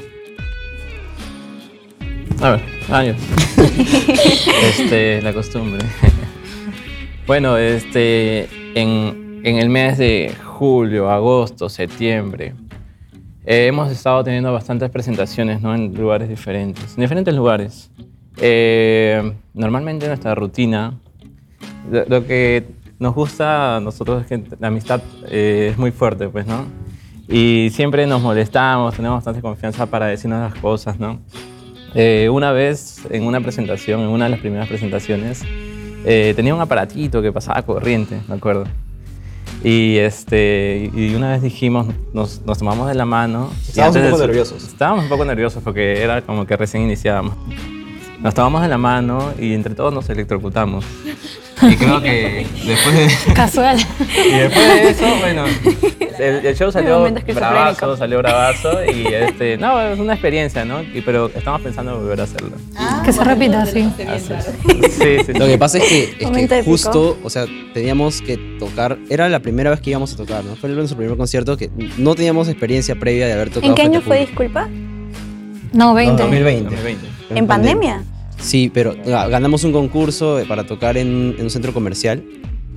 A 2.40 2.52
ver, 2.52 2.62
años. 2.90 3.16
este, 4.78 5.20
la 5.22 5.32
costumbre. 5.32 5.84
bueno, 7.26 7.58
este, 7.58 8.48
en, 8.74 9.42
en 9.44 9.58
el 9.58 9.68
mes 9.68 9.98
de 9.98 10.34
julio, 10.44 11.10
agosto, 11.10 11.68
septiembre, 11.68 12.54
eh, 13.50 13.66
hemos 13.66 13.90
estado 13.90 14.22
teniendo 14.22 14.52
bastantes 14.52 14.90
presentaciones 14.90 15.62
¿no? 15.62 15.74
en 15.74 15.94
lugares 15.94 16.28
diferentes, 16.28 16.94
en 16.96 17.00
diferentes 17.00 17.34
lugares. 17.34 17.90
Eh, 18.36 19.32
normalmente 19.54 20.06
nuestra 20.06 20.34
rutina, 20.34 20.98
lo, 21.90 22.04
lo 22.04 22.26
que 22.26 22.64
nos 22.98 23.14
gusta 23.14 23.76
a 23.76 23.80
nosotros 23.80 24.22
es 24.22 24.26
que 24.26 24.56
la 24.60 24.68
amistad 24.68 25.00
eh, 25.30 25.70
es 25.72 25.78
muy 25.78 25.92
fuerte, 25.92 26.28
pues, 26.28 26.46
¿no? 26.46 26.66
Y 27.26 27.70
siempre 27.72 28.06
nos 28.06 28.20
molestamos, 28.20 28.94
tenemos 28.94 29.16
bastante 29.16 29.40
confianza 29.40 29.86
para 29.86 30.06
decirnos 30.06 30.50
las 30.50 30.60
cosas, 30.60 30.98
¿no? 30.98 31.20
Eh, 31.94 32.28
una 32.30 32.52
vez 32.52 33.06
en 33.10 33.24
una 33.24 33.40
presentación, 33.40 34.00
en 34.00 34.08
una 34.08 34.26
de 34.26 34.32
las 34.32 34.40
primeras 34.40 34.68
presentaciones, 34.68 35.42
eh, 36.04 36.34
tenía 36.36 36.54
un 36.54 36.60
aparatito 36.60 37.22
que 37.22 37.32
pasaba 37.32 37.62
corriente, 37.62 38.20
me 38.28 38.34
acuerdo. 38.34 38.64
Y, 39.64 39.96
este, 39.98 40.90
y 40.94 41.14
una 41.14 41.30
vez 41.30 41.42
dijimos, 41.42 41.86
nos, 42.12 42.42
nos 42.42 42.58
tomamos 42.58 42.88
de 42.88 42.94
la 42.94 43.04
mano. 43.04 43.50
Estábamos 43.66 43.96
un 43.96 44.10
poco 44.10 44.26
nerviosos. 44.26 44.64
Estábamos 44.64 45.04
un 45.04 45.10
poco 45.10 45.24
nerviosos 45.24 45.62
porque 45.62 46.02
era 46.02 46.22
como 46.22 46.46
que 46.46 46.56
recién 46.56 46.84
iniciábamos. 46.84 47.34
Nos 48.20 48.34
tomamos 48.34 48.62
de 48.62 48.68
la 48.68 48.78
mano 48.78 49.32
y 49.38 49.54
entre 49.54 49.74
todos 49.76 49.94
nos 49.94 50.08
electrocutamos. 50.10 50.84
Y 51.62 51.76
creo 51.76 52.00
que 52.02 52.46
después 52.66 52.94
de, 52.94 53.32
Casual. 53.34 53.78
y 53.78 54.30
después 54.30 54.66
de 54.66 54.90
eso, 54.90 55.06
bueno, 55.20 55.44
el, 56.18 56.46
el 56.46 56.56
show 56.56 56.70
salió 56.72 57.00
bravazo, 57.34 57.96
salió 57.96 58.18
bravazo 58.18 58.84
y 58.84 59.06
este, 59.06 59.56
no, 59.56 59.80
es 59.80 59.98
una 60.00 60.14
experiencia, 60.14 60.64
¿no? 60.64 60.82
Y- 60.82 61.00
pero 61.02 61.30
estamos 61.34 61.60
pensando 61.60 61.92
en 61.94 61.98
volver 62.00 62.20
a 62.20 62.24
hacerlo. 62.24 62.50
que 63.04 63.12
se 63.12 63.22
repita, 63.24 63.66
sí. 63.72 63.88
Sí, 64.90 65.16
sí, 65.26 65.32
Lo 65.34 65.46
que 65.46 65.58
pasa 65.58 65.78
es 65.78 65.84
que, 65.84 66.16
es 66.18 66.48
que 66.48 66.62
justo, 66.64 67.18
o 67.22 67.30
sea, 67.30 67.46
teníamos 67.72 68.20
que 68.20 68.36
tocar, 68.58 68.98
era 69.10 69.28
la 69.28 69.38
primera 69.40 69.70
vez 69.70 69.80
que 69.80 69.90
íbamos 69.90 70.12
a 70.12 70.16
tocar, 70.16 70.44
¿no? 70.44 70.56
Fue 70.56 70.70
nuestro 70.70 70.96
primer 70.96 71.16
concierto 71.16 71.56
que 71.56 71.70
no 71.98 72.14
teníamos 72.16 72.48
experiencia 72.48 72.96
previa 72.96 73.26
de 73.26 73.32
haber 73.32 73.50
tocado. 73.50 73.68
¿En 73.70 73.76
qué 73.76 73.82
año 73.82 74.00
fue, 74.00 74.20
disculpa? 74.20 74.68
No, 75.72 75.94
20. 75.94 76.22
2020. 76.22 76.64
2020. 76.64 77.17
¿En 77.30 77.46
pandemia? 77.46 78.02
Sí, 78.38 78.70
pero 78.72 78.94
ganamos 79.04 79.64
un 79.64 79.72
concurso 79.72 80.40
para 80.48 80.64
tocar 80.64 80.96
en, 80.96 81.34
en 81.38 81.44
un 81.44 81.50
centro 81.50 81.72
comercial, 81.74 82.22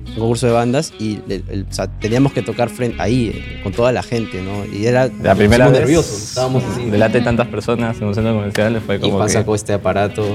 un 0.08 0.14
concurso 0.14 0.46
de 0.46 0.52
bandas, 0.52 0.92
y 0.98 1.20
el- 1.28 1.44
el- 1.48 1.66
o 1.70 1.72
sea, 1.72 1.86
teníamos 1.86 2.32
que 2.32 2.42
tocar 2.42 2.68
frente, 2.68 3.00
ahí, 3.00 3.28
eh, 3.34 3.60
con 3.62 3.72
toda 3.72 3.92
la 3.92 4.02
gente, 4.02 4.42
¿no? 4.42 4.64
Y 4.66 4.86
era. 4.86 5.08
La 5.22 5.34
primera 5.34 5.68
vez, 5.68 5.80
nerviosos, 5.80 6.20
estábamos 6.22 6.64
así. 6.64 6.84
delante 6.90 7.18
de 7.18 7.24
tantas 7.24 7.46
personas 7.46 7.96
en 8.00 8.08
un 8.08 8.14
centro 8.14 8.34
comercial 8.34 8.80
fue 8.84 8.96
Y 8.96 9.00
como 9.00 9.14
Juan 9.18 9.26
que... 9.28 9.32
sacó 9.34 9.54
este 9.54 9.72
aparato 9.72 10.26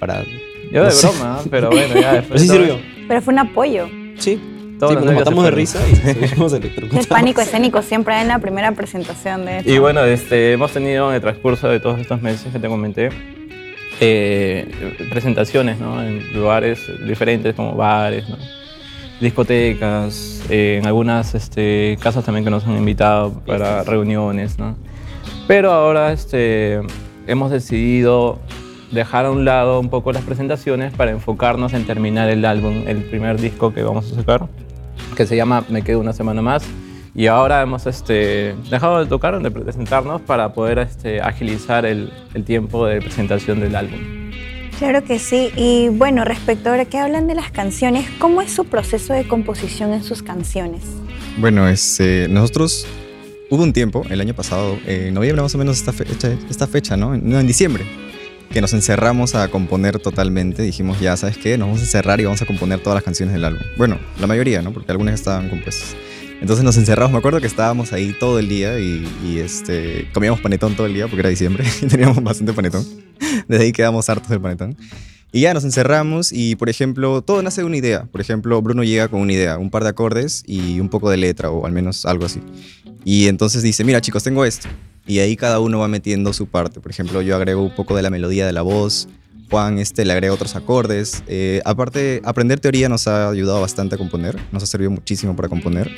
para. 0.00 0.24
Yo 0.72 0.80
no 0.80 0.84
de 0.86 0.90
sé. 0.92 1.06
broma, 1.08 1.40
¿eh? 1.44 1.48
pero 1.50 1.70
bueno, 1.70 1.94
ya 2.00 2.12
después... 2.14 2.28
Pero 2.28 2.38
sí 2.40 2.48
sirvió. 2.48 2.78
Pero 3.06 3.20
fue 3.20 3.34
un 3.34 3.40
apoyo. 3.40 3.88
Sí. 4.18 4.40
Todos 4.80 4.94
sí, 4.98 5.04
nos 5.04 5.14
matamos 5.14 5.44
de 5.44 5.50
risa 5.50 5.78
y 5.86 5.94
seguimos 5.96 6.52
El 6.54 6.62
electrocutados. 6.62 7.06
pánico 7.08 7.40
escénico 7.42 7.82
siempre 7.82 8.18
en 8.20 8.28
la 8.28 8.38
primera 8.38 8.72
presentación 8.72 9.44
de 9.44 9.62
Y 9.66 9.78
bueno, 9.78 10.02
este, 10.04 10.52
hemos 10.52 10.72
tenido 10.72 11.10
en 11.10 11.16
el 11.16 11.20
transcurso 11.20 11.68
de 11.68 11.78
todos 11.78 12.00
estos 12.00 12.20
meses 12.22 12.50
que 12.52 12.58
te 12.58 12.66
comenté, 12.68 13.10
eh, 14.04 14.66
presentaciones 15.10 15.78
¿no? 15.78 16.02
en 16.02 16.32
lugares 16.32 16.90
diferentes 17.06 17.54
como 17.54 17.76
bares, 17.76 18.28
¿no? 18.28 18.36
discotecas, 19.20 20.42
eh, 20.50 20.78
en 20.80 20.86
algunas 20.88 21.36
este, 21.36 21.96
casas 22.00 22.24
también 22.24 22.44
que 22.44 22.50
nos 22.50 22.66
han 22.66 22.76
invitado 22.76 23.32
para 23.46 23.84
reuniones. 23.84 24.58
¿no? 24.58 24.74
Pero 25.46 25.70
ahora 25.70 26.12
este, 26.12 26.80
hemos 27.28 27.52
decidido 27.52 28.40
dejar 28.90 29.26
a 29.26 29.30
un 29.30 29.44
lado 29.44 29.78
un 29.78 29.88
poco 29.88 30.10
las 30.10 30.24
presentaciones 30.24 30.92
para 30.92 31.12
enfocarnos 31.12 31.72
en 31.72 31.86
terminar 31.86 32.28
el 32.28 32.44
álbum, 32.44 32.82
el 32.88 33.04
primer 33.04 33.40
disco 33.40 33.72
que 33.72 33.84
vamos 33.84 34.10
a 34.10 34.16
sacar, 34.16 34.48
que 35.16 35.26
se 35.26 35.36
llama 35.36 35.64
Me 35.68 35.82
quedo 35.82 36.00
una 36.00 36.12
semana 36.12 36.42
más. 36.42 36.64
Y 37.14 37.26
ahora 37.26 37.60
hemos 37.60 37.86
este, 37.86 38.54
dejado 38.70 39.00
de 39.00 39.06
tocar, 39.06 39.40
de 39.40 39.50
presentarnos 39.50 40.22
para 40.22 40.54
poder 40.54 40.78
este, 40.78 41.20
agilizar 41.20 41.84
el, 41.84 42.10
el 42.32 42.44
tiempo 42.44 42.86
de 42.86 43.02
presentación 43.02 43.60
del 43.60 43.76
álbum. 43.76 44.00
Claro 44.78 45.04
que 45.04 45.18
sí. 45.18 45.50
Y 45.54 45.88
bueno, 45.90 46.24
respecto 46.24 46.70
ahora 46.70 46.86
que 46.86 46.98
hablan 46.98 47.26
de 47.26 47.34
las 47.34 47.50
canciones, 47.50 48.06
¿cómo 48.18 48.40
es 48.40 48.52
su 48.52 48.64
proceso 48.64 49.12
de 49.12 49.28
composición 49.28 49.92
en 49.92 50.02
sus 50.02 50.22
canciones? 50.22 50.82
Bueno, 51.38 51.68
este, 51.68 52.28
nosotros 52.28 52.86
hubo 53.50 53.62
un 53.62 53.72
tiempo, 53.74 54.04
el 54.08 54.20
año 54.20 54.34
pasado, 54.34 54.78
en 54.86 55.12
noviembre 55.12 55.42
más 55.42 55.54
o 55.54 55.58
menos 55.58 55.76
esta 55.78 55.92
fecha, 55.92 56.32
esta 56.48 56.66
fecha 56.66 56.96
¿no? 56.96 57.16
No, 57.16 57.38
en 57.38 57.46
diciembre. 57.46 57.84
que 58.52 58.60
nos 58.60 58.72
encerramos 58.72 59.34
a 59.34 59.48
componer 59.48 59.98
totalmente. 59.98 60.62
Dijimos, 60.62 61.00
ya, 61.00 61.16
¿sabes 61.16 61.38
qué? 61.38 61.56
Nos 61.56 61.68
vamos 61.68 61.80
a 61.80 61.84
encerrar 61.84 62.20
y 62.20 62.24
vamos 62.24 62.42
a 62.42 62.46
componer 62.46 62.80
todas 62.80 62.96
las 62.96 63.04
canciones 63.04 63.32
del 63.34 63.44
álbum. 63.44 63.62
Bueno, 63.76 63.98
la 64.20 64.26
mayoría, 64.26 64.62
¿no? 64.62 64.72
Porque 64.72 64.90
algunas 64.92 65.14
estaban 65.14 65.48
compuestas. 65.48 65.94
Entonces 66.42 66.64
nos 66.64 66.76
encerramos, 66.76 67.12
me 67.12 67.18
acuerdo 67.18 67.40
que 67.40 67.46
estábamos 67.46 67.92
ahí 67.92 68.16
todo 68.18 68.40
el 68.40 68.48
día 68.48 68.80
y, 68.80 69.08
y, 69.24 69.38
este, 69.38 70.10
comíamos 70.12 70.40
panetón 70.40 70.74
todo 70.74 70.88
el 70.88 70.92
día 70.92 71.06
porque 71.06 71.20
era 71.20 71.28
diciembre 71.28 71.64
y 71.82 71.86
teníamos 71.86 72.20
bastante 72.20 72.52
panetón. 72.52 72.84
Desde 73.46 73.62
ahí 73.62 73.72
quedamos 73.72 74.08
hartos 74.08 74.28
del 74.28 74.40
panetón. 74.40 74.76
Y 75.30 75.42
ya 75.42 75.54
nos 75.54 75.62
encerramos 75.62 76.32
y, 76.32 76.56
por 76.56 76.68
ejemplo, 76.68 77.22
todo 77.22 77.42
nace 77.42 77.60
de 77.60 77.66
una 77.68 77.76
idea. 77.76 78.06
Por 78.10 78.20
ejemplo, 78.20 78.60
Bruno 78.60 78.82
llega 78.82 79.06
con 79.06 79.20
una 79.20 79.32
idea, 79.32 79.56
un 79.56 79.70
par 79.70 79.84
de 79.84 79.90
acordes 79.90 80.42
y 80.44 80.80
un 80.80 80.88
poco 80.88 81.10
de 81.10 81.16
letra 81.16 81.48
o 81.48 81.64
al 81.64 81.70
menos 81.70 82.04
algo 82.06 82.26
así. 82.26 82.40
Y 83.04 83.28
entonces 83.28 83.62
dice, 83.62 83.84
mira 83.84 84.00
chicos, 84.00 84.24
tengo 84.24 84.44
esto. 84.44 84.66
Y 85.06 85.20
ahí 85.20 85.36
cada 85.36 85.60
uno 85.60 85.78
va 85.78 85.86
metiendo 85.86 86.32
su 86.32 86.48
parte. 86.48 86.80
Por 86.80 86.90
ejemplo, 86.90 87.22
yo 87.22 87.36
agrego 87.36 87.62
un 87.62 87.74
poco 87.76 87.94
de 87.94 88.02
la 88.02 88.10
melodía 88.10 88.46
de 88.46 88.52
la 88.52 88.62
voz, 88.62 89.08
Juan 89.48 89.78
este, 89.78 90.06
le 90.06 90.12
agrega 90.14 90.32
otros 90.32 90.56
acordes. 90.56 91.22
Eh, 91.28 91.60
aparte, 91.66 92.20
aprender 92.24 92.58
teoría 92.58 92.88
nos 92.88 93.06
ha 93.06 93.28
ayudado 93.28 93.60
bastante 93.60 93.94
a 93.94 93.98
componer, 93.98 94.34
nos 94.50 94.62
ha 94.62 94.66
servido 94.66 94.90
muchísimo 94.90 95.36
para 95.36 95.48
componer. 95.48 95.90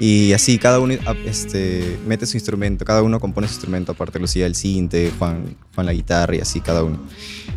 Y 0.00 0.32
así, 0.32 0.58
cada 0.58 0.80
uno 0.80 0.94
este, 1.26 1.98
mete 2.06 2.24
su 2.24 2.38
instrumento, 2.38 2.86
cada 2.86 3.02
uno 3.02 3.20
compone 3.20 3.46
su 3.46 3.54
instrumento, 3.54 3.92
aparte 3.92 4.18
Lucía 4.18 4.46
el 4.46 4.54
cinte, 4.54 5.12
Juan, 5.18 5.56
Juan 5.74 5.86
la 5.86 5.92
guitarra 5.92 6.34
y 6.36 6.40
así 6.40 6.60
cada 6.60 6.82
uno. 6.82 6.98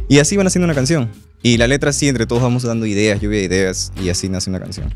Y 0.09 0.19
así 0.19 0.35
van 0.35 0.45
haciendo 0.45 0.65
una 0.65 0.75
canción. 0.75 1.09
Y 1.41 1.55
la 1.57 1.67
letra 1.67 1.93
sí, 1.93 2.09
entre 2.09 2.25
todos 2.25 2.41
vamos 2.41 2.63
dando 2.63 2.85
ideas, 2.85 3.21
lluvia 3.21 3.39
de 3.39 3.45
ideas, 3.45 3.93
y 4.01 4.09
así 4.09 4.27
nace 4.27 4.49
una 4.49 4.59
canción. 4.59 4.93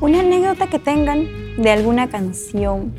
Una 0.00 0.20
anécdota 0.20 0.68
que 0.68 0.80
tengan 0.80 1.28
de 1.56 1.70
alguna 1.70 2.08
canción 2.08 2.92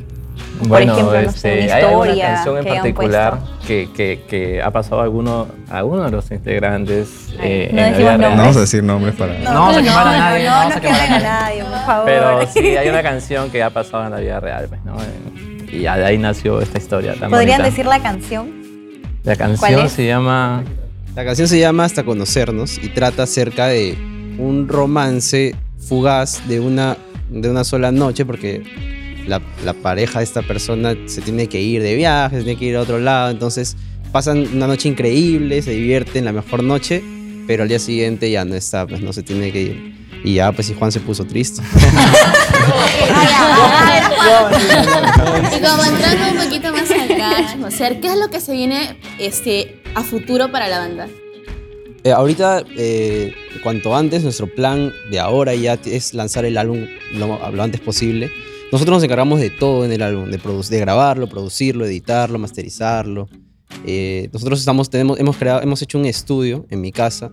bueno, 0.62 0.93
ejemplo, 0.93 1.15
este, 1.19 1.72
hay 1.72 1.84
una 1.86 2.15
canción 2.15 2.58
en 2.58 2.65
particular 2.65 3.39
que, 3.65 3.89
que, 3.96 4.25
que, 4.27 4.62
ha 4.62 4.72
pasado 4.72 5.01
a 5.01 5.03
alguno, 5.05 5.48
a 5.69 5.84
uno 5.84 6.03
de 6.03 6.12
los 6.12 6.29
integrantes 6.31 7.29
eh, 7.41 7.69
no, 7.72 7.81
en 7.81 7.91
la 7.91 7.98
vida 7.98 8.17
real. 8.17 8.36
No 8.36 8.41
vamos 8.41 8.58
a 8.58 8.62
decir 8.62 8.84
nombres 8.84 9.15
para... 9.15 9.39
No, 9.39 9.53
no 9.53 9.60
vamos 9.62 9.77
a 9.77 9.81
quemar 9.81 10.08
a 10.08 10.17
nadie. 10.17 10.46
No, 10.46 10.63
no, 10.63 10.75
no 10.75 10.81
quemen 10.81 11.13
a 11.13 11.19
nadie, 11.19 11.63
por 11.63 11.86
favor. 11.86 12.05
Pero 12.05 12.48
sí, 12.48 12.77
hay 12.77 12.89
una 12.89 13.03
canción 13.03 13.50
que 13.50 13.63
ha 13.63 13.69
pasado 13.69 14.05
en 14.05 14.12
la 14.12 14.19
vida 14.19 14.39
real, 14.39 14.67
pues, 14.67 14.84
¿no? 14.84 14.98
Y 15.72 15.79
de 15.79 15.88
ahí 15.88 16.17
nació 16.17 16.60
esta 16.62 16.77
historia 16.77 17.13
tan 17.13 17.29
¿Podrían 17.29 17.63
decir 17.63 17.86
la 17.86 18.01
canción? 18.01 18.51
La 19.24 19.36
canción 19.36 19.89
se 19.89 20.08
llama... 20.08 20.63
La 21.15 21.25
canción 21.25 21.48
se 21.48 21.60
llama 21.60 21.86
Hasta 21.86 22.03
Conocernos 22.03 22.77
y 22.77 22.89
trata 22.89 23.24
acerca 23.24 23.67
de 23.67 23.98
un 24.38 24.67
romance 24.67 25.55
fugaz 25.77 26.48
de 26.48 26.60
una, 26.60 26.98
de 27.29 27.50
una 27.50 27.63
sola 27.63 27.91
noche, 27.91 28.25
porque 28.25 28.63
la, 29.29 29.41
la, 29.63 29.74
pareja 29.74 30.19
de 30.19 30.25
esta 30.25 30.41
persona 30.41 30.95
se 31.05 31.21
tiene 31.21 31.48
que 31.48 31.62
ir 31.62 31.81
de 31.81 31.95
viaje, 31.95 32.38
se 32.38 32.43
tiene 32.43 32.59
que 32.59 32.65
ir 32.65 32.75
a 32.75 32.81
otro 32.81 33.00
lado, 33.00 33.31
entonces 33.31 33.77
pasan 34.12 34.48
una 34.53 34.67
noche 34.67 34.89
increíble, 34.89 35.62
se 35.62 35.71
divierten 35.71 36.25
la 36.25 36.33
mejor 36.33 36.63
noche, 36.63 37.03
pero 37.48 37.63
al 37.63 37.69
día 37.69 37.79
siguiente 37.79 38.29
ya 38.29 38.45
no 38.45 38.55
está, 38.55 38.86
pues 38.86 39.01
no 39.01 39.13
se 39.13 39.24
tiene 39.24 39.51
que 39.51 39.62
ir. 39.62 40.00
Y 40.24 40.36
ya, 40.36 40.51
pues, 40.51 40.69
y 40.69 40.74
Juan 40.74 40.91
se 40.91 41.00
puso 41.00 41.25
triste. 41.25 41.62
y 45.55 45.62
como 45.62 45.83
entrando 45.86 46.31
un 46.31 46.38
poquito 46.45 46.74
más 46.74 46.91
acá, 46.91 47.57
o 47.65 47.71
sea, 47.71 48.00
¿qué 48.01 48.07
es 48.07 48.17
lo 48.17 48.29
que 48.29 48.41
se 48.41 48.51
viene 48.51 48.98
este, 49.17 49.81
a 49.95 50.03
futuro 50.03 50.51
para 50.51 50.67
la 50.67 50.79
banda? 50.79 51.07
Eh, 52.03 52.12
ahorita, 52.12 52.63
eh, 52.77 53.33
cuanto 53.63 53.95
antes, 53.95 54.24
nuestro 54.24 54.48
plan 54.48 54.91
de 55.09 55.19
ahora 55.19 55.55
ya 55.55 55.79
es 55.86 56.13
lanzar 56.13 56.43
el 56.45 56.57
álbum 56.57 56.86
lo, 57.13 57.51
lo 57.51 57.63
antes 57.63 57.79
posible. 57.79 58.29
Nosotros 58.71 58.97
nos 58.97 59.03
encargamos 59.03 59.39
de 59.39 59.49
todo 59.49 59.83
en 59.83 59.91
el 59.91 60.01
álbum, 60.03 60.29
de, 60.29 60.38
de 60.38 60.79
grabarlo, 60.79 61.27
producirlo, 61.27 61.85
editarlo, 61.85 62.38
masterizarlo. 62.38 63.27
Eh, 63.85 64.29
nosotros 64.31 64.59
estamos, 64.59 64.91
tenemos, 64.91 65.19
hemos, 65.19 65.38
creado, 65.38 65.61
hemos 65.61 65.81
hecho 65.81 65.97
un 65.97 66.05
estudio 66.05 66.67
en 66.69 66.79
mi 66.81 66.91
casa. 66.91 67.31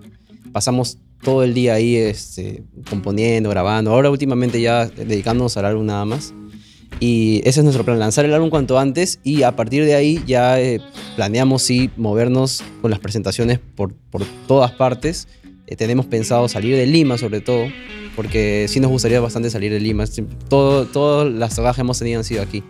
Pasamos 0.53 0.99
todo 1.23 1.43
el 1.43 1.53
día 1.53 1.75
ahí 1.75 1.97
este, 1.97 2.63
componiendo, 2.89 3.51
grabando. 3.51 3.91
Ahora 3.91 4.11
últimamente 4.11 4.63
ya 4.63 4.87
dedicándonos 4.87 5.59
al 5.59 5.67
álbum 5.67 5.85
nada 5.85 6.07
más. 6.07 6.33
Y 7.01 7.43
ese 7.45 7.61
es 7.61 7.65
nuestro 7.65 7.85
plan, 7.85 7.99
lanzar 7.99 8.25
el 8.25 8.33
álbum 8.33 8.49
cuanto 8.49 8.79
antes 8.79 9.19
y 9.23 9.43
a 9.43 9.55
partir 9.55 9.85
de 9.85 9.95
ahí 9.95 10.23
ya 10.27 10.59
eh, 10.59 10.81
planeamos 11.17 11.61
sí 11.63 11.91
movernos 11.99 12.63
con 12.81 12.91
las 12.91 13.01
presentaciones 13.01 13.59
por, 13.75 13.93
por 14.11 14.25
todas 14.47 14.73
partes. 14.73 15.29
Eh, 15.67 15.77
tenemos 15.77 16.07
pensado 16.07 16.49
salir 16.49 16.77
de 16.77 16.87
Lima 16.87 17.19
sobre 17.19 17.41
todo, 17.41 17.67
porque 18.15 18.67
sí 18.69 18.81
nos 18.81 18.91
gustaría 18.91 19.21
bastante 19.21 19.51
salir 19.51 19.73
de 19.73 19.81
Lima. 19.81 20.05
Todo, 20.49 20.87
todas 20.87 21.33
las 21.33 21.55
trabajas 21.55 21.77
que 21.77 21.83
hemos 21.83 21.99
tenido 21.99 22.19
han 22.19 22.25
sido 22.25 22.43
aquí. 22.43 22.63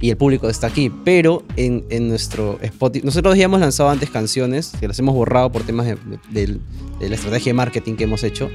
Y 0.00 0.10
el 0.10 0.16
público 0.16 0.48
está 0.48 0.68
aquí. 0.68 0.90
Pero 1.04 1.42
en, 1.56 1.84
en 1.90 2.08
nuestro 2.08 2.58
Spotify. 2.62 3.04
Nosotros 3.04 3.36
ya 3.36 3.44
hemos 3.44 3.60
lanzado 3.60 3.90
antes 3.90 4.10
canciones 4.10 4.72
que 4.78 4.88
las 4.88 4.98
hemos 4.98 5.14
borrado 5.14 5.50
por 5.50 5.62
temas 5.62 5.86
de, 5.86 5.96
de, 6.30 6.58
de 6.98 7.08
la 7.08 7.14
estrategia 7.14 7.50
de 7.50 7.54
marketing 7.54 7.96
que 7.96 8.04
hemos 8.04 8.22
hecho. 8.22 8.50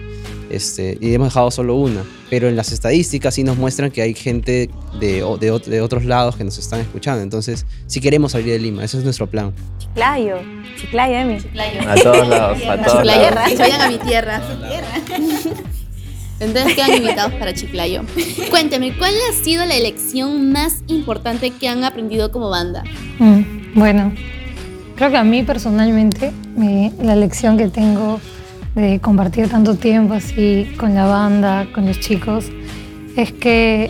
Este, 0.50 0.98
y 1.01 1.13
hemos 1.13 1.30
dejado 1.30 1.51
solo 1.51 1.75
una. 1.75 2.04
Pero 2.30 2.48
en 2.48 2.56
las 2.56 2.72
estadísticas 2.72 3.34
sí 3.36 3.44
nos 3.44 3.58
muestran 3.58 3.92
que 3.92 4.01
hay 4.01 4.13
gente 4.13 4.70
de, 5.00 5.38
de, 5.39 5.62
de 5.65 5.82
otros 5.82 6.06
lados 6.06 6.36
que 6.36 6.44
nos 6.44 6.58
están 6.58 6.80
escuchando. 6.80 7.22
Entonces, 7.22 7.65
sí 7.88 8.00
queremos 8.00 8.32
salir 8.32 8.48
de 8.48 8.60
Lima. 8.60 8.84
Ese 8.84 8.98
es 8.98 9.04
nuestro 9.04 9.27
plan. 9.27 9.54
Chiclayo. 9.80 10.38
Chiclayo, 10.80 11.15
Emi. 11.15 11.42
Chiclayo. 11.42 11.89
A 11.89 11.96
todos 11.96 12.27
lados. 12.27 12.60
A 12.68 12.84
todos 12.84 13.06
lados. 13.06 13.50
Que 13.50 13.58
vayan 13.58 13.82
a 13.82 13.89
mi 13.89 13.98
tierra. 13.98 14.42
Entonces 16.39 16.75
quedan 16.75 16.98
invitados 16.98 17.34
para 17.34 17.54
Chiclayo. 17.54 18.01
Cuénteme, 18.50 18.94
¿cuál 18.98 19.13
ha 19.30 19.34
sido 19.34 19.65
la 19.65 19.75
elección 19.75 20.51
más 20.51 20.84
importante 20.88 21.51
que 21.51 21.68
han 21.68 21.84
aprendido 21.84 22.32
como 22.32 22.50
banda? 22.50 22.84
Mm, 23.20 23.75
bueno, 23.75 24.13
creo 24.96 25.12
que 25.12 25.18
a 25.18 25.24
mí 25.24 25.44
personalmente 25.44 26.32
me, 26.58 26.92
la 27.01 27.15
lección 27.15 27.58
que 27.58 27.70
tengo 27.70 28.20
de 28.75 29.00
compartir 29.00 29.48
tanto 29.48 29.75
tiempo 29.75 30.13
así 30.13 30.68
con 30.77 30.94
la 30.94 31.06
banda, 31.06 31.68
con 31.74 31.86
los 31.86 32.00
chicos, 32.01 32.48
es 33.15 33.32
que, 33.32 33.89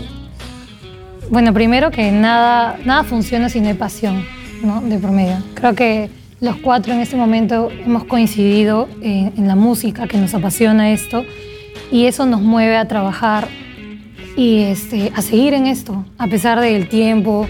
bueno, 1.32 1.52
primero 1.52 1.90
que 1.90 2.12
nada, 2.12 2.78
nada 2.86 3.04
funciona 3.04 3.50
si 3.50 3.60
no 3.60 3.70
hay 3.70 3.74
pasión 3.74 4.24
¿no? 4.64 4.82
de 4.82 5.00
promedio. 5.00 5.38
Creo 5.56 5.74
que 5.74 6.12
los 6.40 6.58
cuatro 6.58 6.94
en 6.94 7.00
este 7.00 7.16
momento 7.16 7.72
hemos 7.72 8.04
coincidido 8.04 8.88
en 9.02 9.48
la 9.48 9.56
música, 9.56 10.08
que 10.08 10.18
nos 10.18 10.36
apasiona 10.36 10.92
esto 10.92 11.25
y 11.96 12.08
eso 12.08 12.25
nos 12.25 12.42
mueve 12.42 12.75
a 12.75 12.90
trabajar 12.90 13.48
y 14.36 14.64
este, 14.64 15.14
a 15.16 15.22
seguir 15.22 15.54
en 15.54 15.66
esto, 15.66 16.04
a 16.18 16.28
pesar 16.28 16.60
del 16.60 16.90
tiempo, 16.90 17.48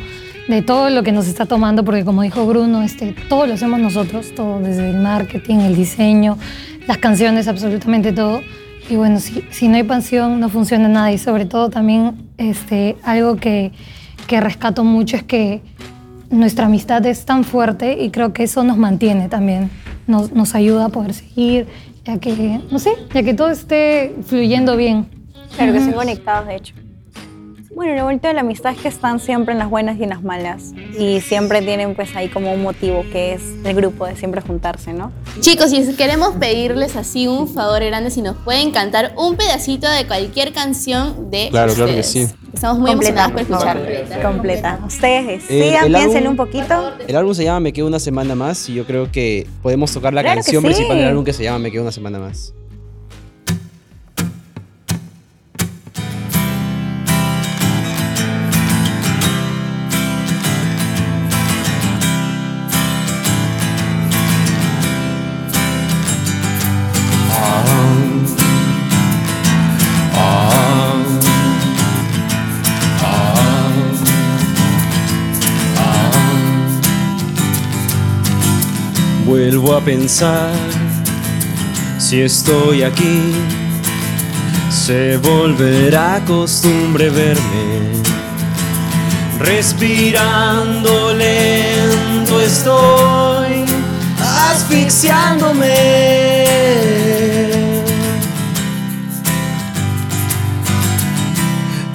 de 0.47 0.61
todo 0.61 0.91
lo 0.91 1.01
que 1.01 1.11
nos 1.11 1.27
está 1.27 1.47
tomando, 1.47 1.83
porque 1.83 2.05
como 2.05 2.21
dijo 2.21 2.45
Bruno, 2.45 2.83
este, 2.83 3.15
todo 3.27 3.47
lo 3.47 3.55
hacemos 3.55 3.79
nosotros, 3.79 4.35
todo, 4.35 4.59
desde 4.59 4.91
el 4.91 4.97
marketing, 4.97 5.61
el 5.61 5.75
diseño, 5.75 6.37
las 6.85 6.99
canciones, 6.99 7.47
absolutamente 7.47 8.13
todo. 8.13 8.41
Y 8.87 8.97
bueno, 8.97 9.19
si, 9.19 9.43
si 9.49 9.67
no 9.67 9.77
hay 9.77 9.83
pasión 9.83 10.39
no 10.39 10.49
funciona 10.49 10.87
nada 10.87 11.11
y 11.11 11.17
sobre 11.17 11.45
todo 11.45 11.71
también 11.71 12.11
este, 12.37 12.97
algo 13.01 13.37
que, 13.37 13.71
que 14.27 14.41
rescato 14.41 14.83
mucho 14.83 15.17
es 15.17 15.23
que 15.23 15.63
nuestra 16.29 16.67
amistad 16.67 17.03
es 17.07 17.25
tan 17.25 17.45
fuerte 17.45 17.97
y 17.99 18.11
creo 18.11 18.31
que 18.31 18.43
eso 18.43 18.63
nos 18.63 18.77
mantiene 18.77 19.27
también, 19.27 19.71
nos, 20.05 20.33
nos 20.33 20.53
ayuda 20.53 20.85
a 20.85 20.89
poder 20.89 21.15
seguir 21.15 21.65
ya 22.05 22.19
que, 22.19 22.61
no 22.71 22.79
sé, 22.79 22.91
ya 23.13 23.23
que 23.23 23.33
todo 23.33 23.49
esté 23.49 24.15
fluyendo 24.23 24.77
bien. 24.77 25.07
Claro, 25.55 25.73
que 25.73 25.79
estén 25.79 25.93
conectados, 25.93 26.47
de 26.47 26.55
hecho. 26.55 26.75
Bueno, 27.75 27.93
lo 27.93 28.03
bonito 28.05 28.29
de 28.29 28.33
la 28.33 28.39
amistad 28.39 28.71
es 28.71 28.79
que 28.79 28.87
están 28.87 29.19
siempre 29.19 29.51
en 29.51 29.59
las 29.59 29.69
buenas 29.69 29.97
y 29.99 30.03
en 30.03 30.09
las 30.09 30.23
malas. 30.23 30.71
Y 30.97 31.19
siempre 31.19 31.61
tienen 31.61 31.93
pues 31.93 32.15
ahí 32.15 32.29
como 32.29 32.53
un 32.53 32.63
motivo 32.63 33.03
que 33.11 33.33
es 33.33 33.41
el 33.65 33.75
grupo 33.75 34.05
de 34.07 34.15
siempre 34.15 34.39
juntarse, 34.39 34.93
¿no? 34.93 35.11
Chicos, 35.41 35.71
si 35.71 35.93
queremos 35.95 36.35
pedirles 36.35 36.95
así 36.95 37.27
un 37.27 37.49
favor 37.49 37.83
grande, 37.83 38.11
si 38.11 38.21
nos 38.21 38.37
pueden 38.37 38.71
cantar 38.71 39.11
un 39.17 39.35
pedacito 39.35 39.89
de 39.91 40.07
cualquier 40.07 40.53
canción 40.53 41.29
de 41.29 41.49
Claro, 41.49 41.73
ustedes. 41.73 41.75
claro 41.75 41.95
que 41.97 42.03
sí. 42.03 42.27
Estamos 42.53 42.79
muy 42.79 42.91
Completa, 42.91 43.27
por 43.29 43.41
escucharlo. 43.41 43.85
Completa. 44.23 44.79
Ustedes 44.87 45.43
Eh, 45.49 45.63
sigan, 45.65 45.85
el 45.87 45.93
piénsenlo 45.93 46.29
un 46.29 46.37
poquito. 46.37 46.93
El 47.05 47.15
álbum 47.17 47.33
se 47.33 47.43
llama 47.43 47.59
Me 47.59 47.73
quedo 47.73 47.87
una 47.87 47.99
semana 47.99 48.35
más 48.35 48.69
y 48.69 48.73
yo 48.75 48.85
creo 48.85 49.11
que 49.11 49.45
podemos 49.61 49.91
tocar 49.91 50.13
la 50.13 50.21
Claro 50.21 50.35
canción 50.37 50.61
sí. 50.61 50.67
principal 50.67 50.97
del 50.97 51.07
álbum 51.07 51.25
que 51.25 51.33
se 51.33 51.43
llama 51.43 51.59
Me 51.59 51.71
quedo 51.71 51.81
una 51.81 51.91
semana 51.91 52.19
más. 52.19 52.53
Vuelvo 79.55 79.77
a 79.77 79.79
pensar, 79.79 80.51
si 81.97 82.19
estoy 82.19 82.83
aquí, 82.83 83.31
se 84.69 85.15
volverá 85.15 86.21
costumbre 86.27 87.09
verme. 87.09 88.01
Respirando 89.39 91.13
lento 91.13 92.41
estoy, 92.41 93.63
asfixiándome. 94.51 95.73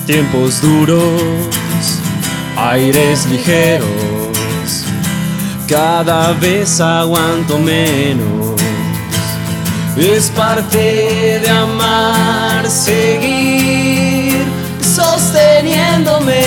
Tiempos 0.06 0.62
duros, 0.62 1.20
aires 2.56 3.26
ligeros, 3.26 3.99
cada 5.70 6.32
vez 6.32 6.80
aguanto 6.80 7.56
menos. 7.58 8.60
Es 9.96 10.28
parte 10.30 11.38
de 11.42 11.48
amar, 11.48 12.68
seguir 12.68 14.44
sosteniéndome. 14.82 16.40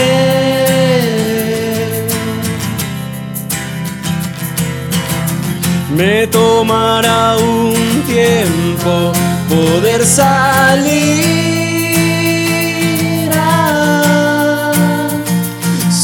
Me 5.95 6.27
tomará 6.27 7.37
un 7.37 8.03
tiempo 8.05 9.13
poder 9.47 10.05
salir 10.05 11.63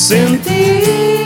sentir 0.09 1.18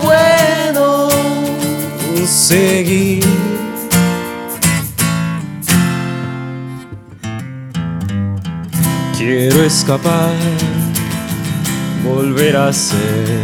puedo 0.00 1.10
seguir. 2.26 3.24
Quiero 9.16 9.64
escapar, 9.64 10.34
volver 12.04 12.56
a 12.56 12.72
ser. 12.72 13.42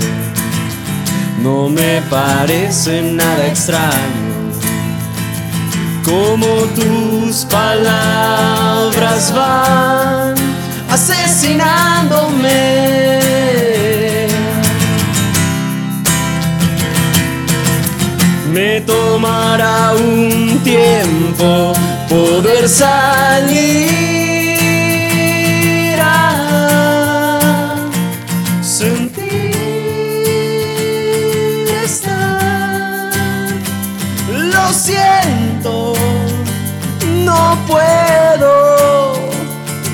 No 1.43 1.69
me 1.69 2.03
parece 2.11 3.03
nada 3.03 3.47
extraño 3.47 4.29
como 6.05 6.47
tus 6.75 7.45
palabras 7.45 9.33
van 9.35 10.35
asesinándome. 10.91 13.78
Tomará 18.87 19.93
un 19.95 20.61
tiempo 20.63 21.73
poder 22.09 22.69
salir 22.69 23.89
a 26.01 27.75
sentir 28.63 29.55
estar. 31.85 33.11
Lo 34.31 34.73
siento, 34.73 35.95
no 37.25 37.59
puedo 37.67 39.17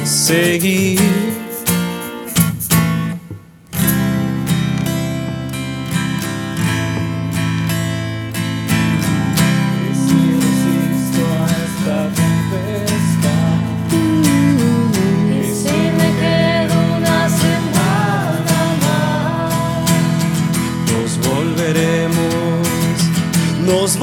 seguir. 0.04 1.43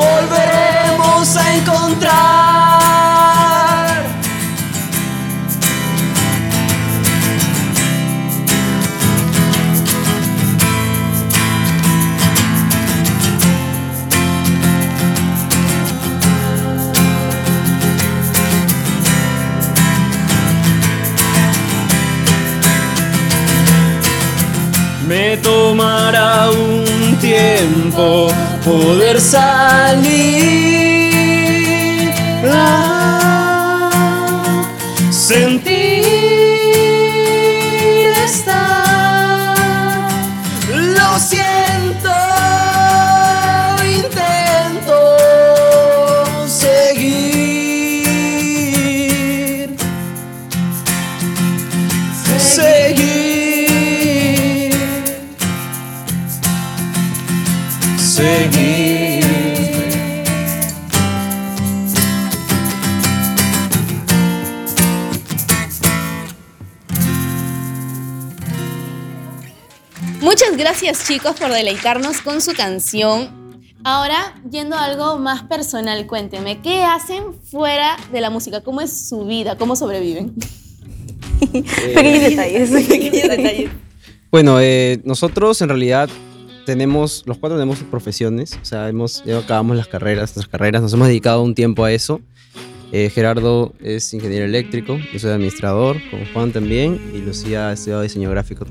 Volveremos 0.01 1.37
a 1.37 1.55
encontrar. 1.55 2.41
Me 25.07 25.37
tomará 25.37 26.49
un 26.49 26.70
tiempo 27.21 28.27
poder 28.65 29.21
salir 29.21 30.90
Muchas 70.31 70.55
gracias 70.55 71.05
chicos 71.05 71.35
por 71.37 71.51
deleitarnos 71.51 72.21
con 72.21 72.39
su 72.39 72.53
canción. 72.53 73.27
Ahora, 73.83 74.33
yendo 74.49 74.77
a 74.77 74.85
algo 74.85 75.19
más 75.19 75.43
personal, 75.43 76.07
cuénteme, 76.07 76.61
¿qué 76.61 76.85
hacen 76.85 77.33
fuera 77.33 77.97
de 78.13 78.21
la 78.21 78.29
música? 78.29 78.61
¿Cómo 78.61 78.79
es 78.79 79.09
su 79.09 79.25
vida? 79.25 79.57
¿Cómo 79.57 79.75
sobreviven? 79.75 80.33
Pequeños 81.51 82.21
detalles. 82.21 82.69
Pequeños 82.87 83.27
detalles. 83.27 83.71
Bueno, 84.31 84.61
eh, 84.61 85.01
nosotros 85.03 85.61
en 85.61 85.67
realidad 85.67 86.09
tenemos, 86.65 87.23
los 87.25 87.37
cuatro 87.37 87.57
tenemos 87.57 87.79
profesiones, 87.79 88.57
o 88.61 88.63
sea, 88.63 88.87
hemos, 88.87 89.25
ya 89.25 89.37
acabamos 89.37 89.75
las 89.75 89.87
carreras, 89.87 90.29
nuestras 90.29 90.47
carreras, 90.47 90.81
nos 90.81 90.93
hemos 90.93 91.09
dedicado 91.09 91.43
un 91.43 91.55
tiempo 91.55 91.83
a 91.83 91.91
eso. 91.91 92.21
Eh, 92.93 93.09
Gerardo 93.09 93.73
es 93.81 94.13
ingeniero 94.13 94.45
eléctrico, 94.45 94.97
yo 95.11 95.19
soy 95.19 95.31
administrador, 95.31 95.97
como 96.09 96.23
Juan 96.31 96.53
también, 96.53 97.01
y 97.13 97.17
Lucía 97.17 97.67
ha 97.67 97.73
estudiado 97.73 98.01
diseño 98.01 98.29
gráfico. 98.29 98.65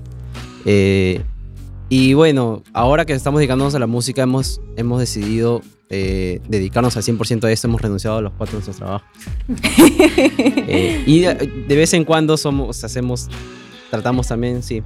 Eh, 0.65 1.23
y 1.91 2.15
bueno, 2.15 2.63
ahora 2.73 3.05
que 3.05 3.13
estamos 3.13 3.41
dedicándonos 3.41 3.75
a 3.75 3.79
la 3.79 3.87
música, 3.87 4.23
hemos, 4.23 4.63
hemos 4.77 4.99
decidido 4.99 5.61
eh, 5.91 6.41
dedicarnos 6.49 6.97
al 6.97 7.03
100% 7.03 7.45
a 7.45 7.53
esto, 7.53 7.67
hemos 7.67 7.83
renunciado 7.83 8.19
a 8.19 8.23
los 8.23 8.33
cuatro 8.33 8.55
nuestros 8.55 8.77
trabajos. 8.77 9.09
Eh, 10.73 11.03
y 11.05 11.21
de, 11.21 11.35
de 11.67 11.77
vez 11.77 11.93
en 11.95 12.05
cuando 12.05 12.37
somos, 12.37 12.85
hacemos, 12.85 13.27
tratamos 13.91 14.29
también, 14.29 14.63
sí, 14.63 14.85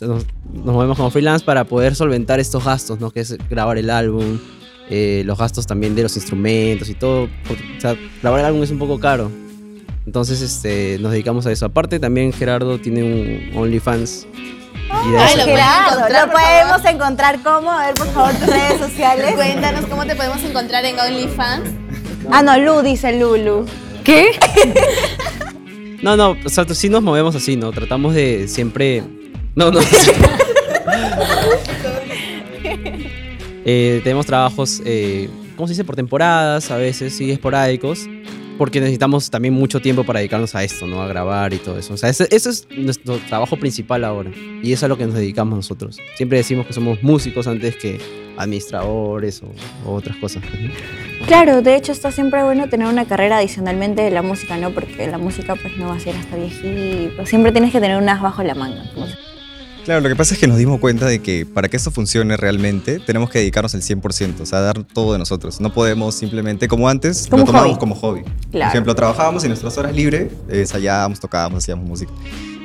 nos, 0.00 0.24
nos 0.52 0.74
movemos 0.74 0.96
como 0.96 1.10
freelance 1.10 1.44
para 1.44 1.64
poder 1.64 1.94
solventar 1.94 2.40
estos 2.40 2.64
gastos, 2.64 3.00
¿no? 3.00 3.10
Que 3.10 3.20
es 3.20 3.36
grabar 3.48 3.76
el 3.78 3.90
álbum, 3.90 4.38
eh, 4.88 5.22
los 5.24 5.38
gastos 5.38 5.66
también 5.66 5.94
de 5.94 6.02
los 6.02 6.16
instrumentos 6.16 6.88
y 6.88 6.94
todo. 6.94 7.28
porque, 7.46 7.62
o 7.76 7.80
sea, 7.80 7.96
grabar 8.22 8.40
el 8.40 8.46
álbum 8.46 8.62
es 8.62 8.70
un 8.70 8.78
poco 8.78 8.98
caro. 8.98 9.30
Entonces, 10.06 10.40
este, 10.40 10.98
nos 11.00 11.12
dedicamos 11.12 11.46
a 11.46 11.52
eso. 11.52 11.66
Aparte, 11.66 12.00
también 12.00 12.32
Gerardo 12.32 12.78
tiene 12.78 13.02
un 13.52 13.56
OnlyFans. 13.56 14.26
Y 15.06 15.10
de 15.12 15.18
Ay, 15.18 15.26
eso- 15.28 15.36
lo 15.38 15.42
pueden 15.44 15.56
Claro, 15.58 15.90
encontrar, 15.92 16.10
lo 16.26 16.32
por 16.32 16.40
podemos 16.40 16.76
favor. 16.82 16.90
encontrar 16.94 17.38
como, 17.42 17.70
a 17.70 17.86
ver 17.86 17.94
por 17.94 18.06
favor 18.12 18.32
tus 18.34 18.46
redes 18.46 18.78
sociales. 18.78 19.34
Cuéntanos 19.34 19.86
cómo 19.86 20.04
te 20.06 20.14
podemos 20.14 20.42
encontrar 20.42 20.84
en 20.84 20.98
OnlyFans. 20.98 21.70
Ah, 22.30 22.42
no, 22.42 22.56
Lu 22.58 22.82
dice 22.82 23.18
Lulu. 23.18 23.66
¿Qué? 24.04 24.38
No, 26.02 26.16
no, 26.16 26.34
o 26.46 26.48
sea, 26.48 26.64
sí 26.70 26.88
nos 26.88 27.02
movemos 27.02 27.36
así, 27.36 27.56
¿no? 27.56 27.72
Tratamos 27.72 28.14
de 28.14 28.48
siempre... 28.48 29.02
No, 29.54 29.70
no. 29.70 29.80
Eh, 33.64 34.00
tenemos 34.02 34.24
trabajos, 34.24 34.80
eh, 34.86 35.28
¿cómo 35.54 35.66
se 35.66 35.72
dice? 35.74 35.84
Por 35.84 35.94
temporadas, 35.94 36.70
a 36.70 36.76
veces, 36.76 37.14
sí, 37.14 37.30
esporádicos. 37.30 38.06
Porque 38.60 38.78
necesitamos 38.78 39.30
también 39.30 39.54
mucho 39.54 39.80
tiempo 39.80 40.04
para 40.04 40.18
dedicarnos 40.18 40.54
a 40.54 40.62
esto, 40.62 40.86
¿no? 40.86 41.00
A 41.00 41.08
grabar 41.08 41.54
y 41.54 41.56
todo 41.56 41.78
eso. 41.78 41.94
O 41.94 41.96
sea, 41.96 42.10
ese, 42.10 42.28
es 42.30 42.68
nuestro 42.76 43.16
trabajo 43.16 43.56
principal 43.56 44.04
ahora. 44.04 44.30
Y 44.62 44.74
eso 44.74 44.80
es 44.80 44.82
a 44.82 44.88
lo 44.88 44.98
que 44.98 45.06
nos 45.06 45.14
dedicamos 45.14 45.56
nosotros. 45.56 45.96
Siempre 46.16 46.36
decimos 46.36 46.66
que 46.66 46.74
somos 46.74 47.02
músicos 47.02 47.46
antes 47.46 47.74
que 47.76 47.98
administradores 48.36 49.42
o, 49.42 49.90
otras 49.90 50.14
cosas. 50.18 50.42
Claro, 51.26 51.62
de 51.62 51.74
hecho 51.74 51.92
está 51.92 52.12
siempre 52.12 52.44
bueno 52.44 52.68
tener 52.68 52.86
una 52.86 53.06
carrera 53.06 53.38
adicionalmente 53.38 54.02
de 54.02 54.10
la 54.10 54.20
música, 54.20 54.58
¿no? 54.58 54.72
Porque 54.72 55.06
la 55.06 55.16
música 55.16 55.56
pues 55.56 55.78
no 55.78 55.88
va 55.88 55.94
a 55.94 56.00
ser 56.00 56.14
hasta 56.16 56.36
viejito. 56.36 57.24
Siempre 57.24 57.52
tienes 57.52 57.72
que 57.72 57.80
tener 57.80 57.96
unas 57.96 58.20
bajo 58.20 58.42
la 58.42 58.54
manga. 58.54 58.84
Claro, 59.84 60.00
lo 60.02 60.08
que 60.08 60.16
pasa 60.16 60.34
es 60.34 60.40
que 60.40 60.46
nos 60.46 60.58
dimos 60.58 60.78
cuenta 60.78 61.06
de 61.06 61.20
que 61.20 61.46
para 61.46 61.68
que 61.68 61.76
esto 61.76 61.90
funcione 61.90 62.36
realmente, 62.36 63.00
tenemos 63.00 63.30
que 63.30 63.38
dedicarnos 63.38 63.74
el 63.74 63.82
100%, 63.82 64.40
o 64.40 64.46
sea, 64.46 64.60
dar 64.60 64.84
todo 64.84 65.14
de 65.14 65.18
nosotros. 65.18 65.60
No 65.60 65.72
podemos 65.72 66.14
simplemente, 66.14 66.68
como 66.68 66.88
antes, 66.88 67.26
Como 67.28 67.40
lo 67.42 67.46
tomábamos 67.46 67.72
hobby. 67.76 67.80
como 67.80 67.94
hobby. 67.94 68.22
Por 68.52 68.60
ejemplo, 68.62 68.94
trabajábamos 68.94 69.44
y 69.44 69.48
nuestras 69.48 69.76
horas 69.78 69.94
libres 69.94 70.32
eh, 70.48 70.60
ensayábamos, 70.60 71.18
tocábamos, 71.18 71.64
hacíamos 71.64 71.88
música. 71.88 72.12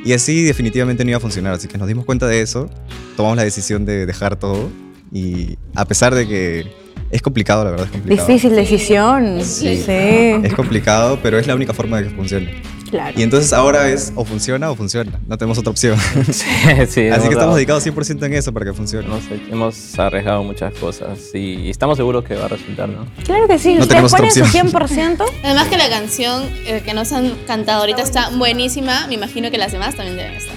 Y 0.03 0.13
así 0.13 0.43
definitivamente 0.43 1.03
no 1.03 1.11
iba 1.11 1.17
a 1.17 1.21
funcionar, 1.21 1.53
así 1.53 1.67
que 1.67 1.77
nos 1.77 1.87
dimos 1.87 2.05
cuenta 2.05 2.27
de 2.27 2.41
eso, 2.41 2.69
tomamos 3.17 3.37
la 3.37 3.43
decisión 3.43 3.85
de 3.85 4.05
dejar 4.05 4.35
todo 4.35 4.69
y 5.11 5.57
a 5.73 5.85
pesar 5.85 6.13
de 6.13 6.27
que 6.27 6.67
es 7.09 7.21
complicado, 7.21 7.63
la 7.63 7.71
verdad 7.71 7.85
es 7.87 7.91
complicado. 7.91 8.27
Difícil 8.27 8.55
decisión. 8.55 9.41
Sí. 9.43 9.77
Sí. 9.77 9.91
Es 9.91 10.53
complicado, 10.53 11.17
pero 11.23 11.39
es 11.39 11.47
la 11.47 11.55
única 11.55 11.73
forma 11.73 12.01
de 12.01 12.09
que 12.09 12.15
funcione. 12.15 12.61
Claro. 12.95 13.19
Y 13.19 13.23
entonces 13.23 13.51
ahora 13.51 13.89
es 13.89 14.13
o 14.15 14.23
funciona 14.23 14.71
o 14.71 14.75
funciona, 14.75 15.11
no 15.27 15.37
tenemos 15.37 15.57
otra 15.57 15.71
opción. 15.71 15.97
Sí, 16.31 16.31
sí, 16.33 16.45
Así 16.81 16.97
que 16.99 17.11
estamos 17.11 17.35
dado- 17.35 17.55
dedicados 17.55 17.85
100% 17.85 18.25
en 18.25 18.33
eso 18.33 18.53
para 18.53 18.65
que 18.65 18.73
funcione. 18.73 19.05
Hemos, 19.07 19.23
hemos 19.51 19.99
arriesgado 19.99 20.43
muchas 20.43 20.73
cosas 20.75 21.19
y 21.33 21.69
estamos 21.69 21.97
seguros 21.97 22.23
que 22.23 22.35
va 22.35 22.45
a 22.45 22.47
resultar, 22.47 22.87
¿no? 22.87 23.05
Claro 23.25 23.47
que 23.47 23.59
sí. 23.59 23.73
No 23.73 23.81
Ustedes 23.81 23.87
tenemos 23.89 24.13
otra 24.13 24.27
ponen 24.27 24.33
su 24.33 24.41
opción. 24.43 24.71
100%. 24.71 25.25
Además 25.43 25.67
que 25.67 25.77
la 25.77 25.89
canción 25.89 26.43
eh, 26.65 26.81
que 26.85 26.93
nos 26.93 27.11
han 27.11 27.31
cantado 27.47 27.81
ahorita 27.81 28.01
está 28.01 28.29
buenísima, 28.29 29.07
me 29.07 29.15
imagino 29.15 29.51
que 29.51 29.57
las 29.57 29.71
demás 29.73 29.95
también 29.95 30.15
deben 30.17 30.33
estar. 30.33 30.55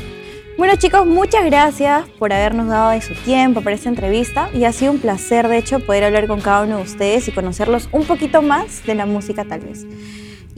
Bueno 0.56 0.74
chicos, 0.76 1.06
muchas 1.06 1.44
gracias 1.44 2.04
por 2.18 2.32
habernos 2.32 2.68
dado 2.68 2.90
de 2.90 3.00
su 3.00 3.14
tiempo 3.14 3.60
para 3.62 3.76
esta 3.76 3.88
entrevista 3.88 4.48
y 4.52 4.64
ha 4.64 4.72
sido 4.72 4.90
un 4.92 4.98
placer 4.98 5.46
de 5.48 5.56
hecho 5.58 5.78
poder 5.80 6.02
hablar 6.04 6.26
con 6.26 6.40
cada 6.40 6.62
uno 6.62 6.78
de 6.78 6.82
ustedes 6.82 7.28
y 7.28 7.32
conocerlos 7.32 7.88
un 7.92 8.04
poquito 8.04 8.42
más 8.42 8.84
de 8.84 8.94
la 8.96 9.06
música 9.06 9.44
tal 9.44 9.60
vez. 9.60 9.86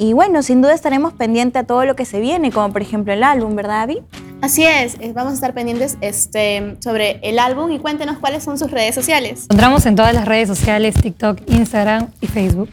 Y 0.03 0.15
bueno, 0.15 0.43
sin 0.43 0.63
duda 0.63 0.73
estaremos 0.73 1.13
pendientes 1.13 1.61
a 1.61 1.67
todo 1.67 1.85
lo 1.85 1.95
que 1.95 2.07
se 2.07 2.21
viene, 2.21 2.51
como 2.51 2.73
por 2.73 2.81
ejemplo 2.81 3.13
el 3.13 3.23
álbum, 3.23 3.55
¿verdad, 3.55 3.83
Abby? 3.83 4.01
Así 4.41 4.65
es, 4.65 4.95
eh, 4.99 5.13
vamos 5.15 5.33
a 5.33 5.35
estar 5.35 5.53
pendientes 5.53 5.99
este, 6.01 6.77
sobre 6.81 7.21
el 7.23 7.39
álbum 7.39 7.71
y 7.71 7.79
cuéntenos 7.79 8.17
cuáles 8.17 8.43
son 8.43 8.57
sus 8.57 8.71
redes 8.71 8.95
sociales. 8.95 9.43
Encontramos 9.43 9.85
en 9.85 9.97
todas 9.97 10.15
las 10.15 10.25
redes 10.25 10.49
sociales, 10.49 10.95
TikTok, 10.95 11.41
Instagram 11.49 12.09
y 12.23 12.29
Facebook. 12.29 12.71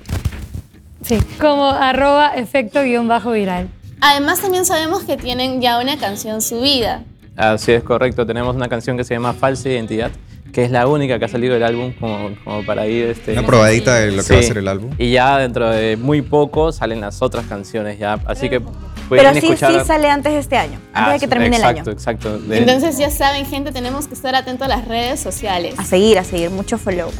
Sí, 1.03 1.17
como 1.37 1.65
arroba 1.65 2.29
efecto 2.29 2.81
guion 2.81 3.09
bajo 3.09 3.31
viral. 3.31 3.67
Además 3.99 4.39
también 4.39 4.63
sabemos 4.63 5.03
que 5.03 5.17
tienen 5.17 5.59
ya 5.59 5.81
una 5.81 5.97
canción 5.97 6.41
subida. 6.41 7.03
Así 7.35 7.73
es 7.73 7.83
correcto, 7.83 8.25
tenemos 8.25 8.55
una 8.55 8.69
canción 8.69 8.95
que 8.95 9.03
se 9.03 9.15
llama 9.15 9.33
Falsa 9.33 9.67
Identidad, 9.67 10.11
que 10.53 10.63
es 10.65 10.71
la 10.71 10.87
única 10.87 11.19
que 11.19 11.25
ha 11.25 11.27
salido 11.27 11.53
del 11.53 11.63
álbum 11.63 11.93
como, 11.99 12.29
como 12.43 12.65
para 12.65 12.87
ir... 12.87 13.05
Este, 13.07 13.33
Una 13.33 13.45
probadita 13.45 13.95
de 13.95 14.11
lo 14.11 14.23
que 14.23 14.33
va 14.33 14.39
a 14.39 14.43
ser 14.43 14.57
el 14.57 14.67
álbum. 14.67 14.91
Y 14.97 15.11
ya 15.11 15.37
dentro 15.37 15.69
de 15.69 15.97
muy 15.97 16.21
poco 16.21 16.71
salen 16.71 17.01
las 17.01 17.21
otras 17.21 17.45
canciones 17.45 17.99
ya, 17.99 18.19
así 18.25 18.49
que 18.49 18.61
Pero 19.09 19.31
sí, 19.33 19.37
escuchar... 19.39 19.71
sí 19.73 19.79
sale 19.85 20.09
antes 20.09 20.33
de 20.33 20.39
este 20.39 20.57
año, 20.57 20.79
antes 20.93 21.09
Ah, 21.09 21.13
de 21.13 21.19
que 21.19 21.27
termine 21.27 21.57
exacto, 21.57 21.79
el 21.81 21.87
año. 21.87 21.91
Exacto, 21.91 22.39
De- 22.39 22.57
Entonces 22.57 22.97
ya 22.97 23.09
saben, 23.11 23.45
gente, 23.45 23.71
tenemos 23.71 24.07
que 24.07 24.13
estar 24.15 24.33
atentos 24.35 24.65
a 24.65 24.69
las 24.69 24.87
redes 24.87 25.19
sociales. 25.19 25.75
A 25.77 25.83
seguir, 25.83 26.17
a 26.17 26.23
seguir, 26.23 26.49
mucho 26.49 26.77
follow. 26.77 27.11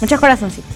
Muchos 0.00 0.20
corazoncitos. 0.20 0.70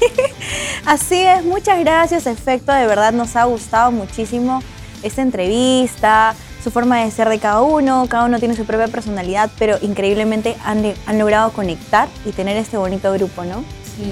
Así 0.86 1.20
es, 1.22 1.44
muchas 1.44 1.78
gracias, 1.80 2.26
Efecto. 2.26 2.72
De 2.72 2.86
verdad 2.86 3.12
nos 3.12 3.36
ha 3.36 3.44
gustado 3.44 3.90
muchísimo 3.90 4.62
esta 5.02 5.22
entrevista, 5.22 6.34
su 6.62 6.70
forma 6.70 7.02
de 7.04 7.10
ser 7.10 7.28
de 7.28 7.38
cada 7.38 7.62
uno. 7.62 8.06
Cada 8.08 8.24
uno 8.24 8.38
tiene 8.38 8.56
su 8.56 8.64
propia 8.64 8.88
personalidad, 8.88 9.50
pero 9.58 9.76
increíblemente 9.80 10.56
han, 10.64 10.92
han 11.06 11.18
logrado 11.18 11.52
conectar 11.52 12.08
y 12.24 12.32
tener 12.32 12.56
este 12.56 12.76
bonito 12.76 13.12
grupo, 13.12 13.44
¿no? 13.44 13.64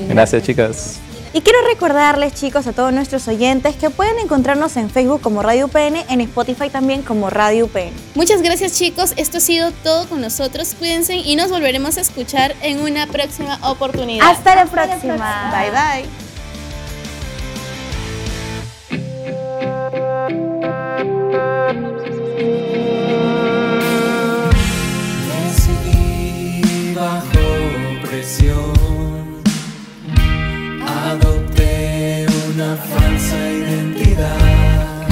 Gracias 0.08 0.42
chicas. 0.42 1.00
Y 1.36 1.42
quiero 1.42 1.58
recordarles, 1.66 2.32
chicos, 2.32 2.66
a 2.66 2.72
todos 2.72 2.94
nuestros 2.94 3.28
oyentes 3.28 3.76
que 3.76 3.90
pueden 3.90 4.18
encontrarnos 4.18 4.74
en 4.78 4.88
Facebook 4.88 5.20
como 5.20 5.42
Radio 5.42 5.66
UPN, 5.66 5.96
en 6.08 6.22
Spotify 6.22 6.70
también 6.70 7.02
como 7.02 7.28
Radio 7.28 7.66
UPN. 7.66 7.92
Muchas 8.14 8.40
gracias 8.40 8.72
chicos, 8.78 9.12
esto 9.16 9.36
ha 9.36 9.40
sido 9.40 9.70
todo 9.70 10.08
con 10.08 10.22
nosotros. 10.22 10.74
Cuídense 10.78 11.16
y 11.16 11.36
nos 11.36 11.50
volveremos 11.50 11.98
a 11.98 12.00
escuchar 12.00 12.54
en 12.62 12.80
una 12.80 13.06
próxima 13.06 13.58
oportunidad. 13.68 14.26
Hasta 14.30 14.54
la 14.54 14.64
próxima. 14.64 15.52
Bye 15.52 15.70
bye. 22.06 22.15
Decidí 25.56 26.92
bajo 26.94 27.46
presión, 28.02 28.74
adopté 30.86 32.26
una 32.52 32.76
falsa 32.76 33.38
identidad. 33.50 35.06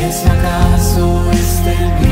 ¿Es 0.00 0.24
acaso 0.24 1.04
este 1.32 1.74
mi 2.00 2.05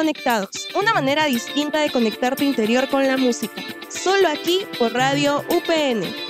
Reconectados, 0.00 0.66
una 0.74 0.94
manera 0.94 1.26
distinta 1.26 1.80
de 1.80 1.90
conectar 1.90 2.34
tu 2.34 2.42
interior 2.42 2.88
con 2.88 3.06
la 3.06 3.18
música. 3.18 3.60
Solo 3.90 4.28
aquí 4.28 4.66
por 4.78 4.94
Radio 4.94 5.44
UPN. 5.50 6.29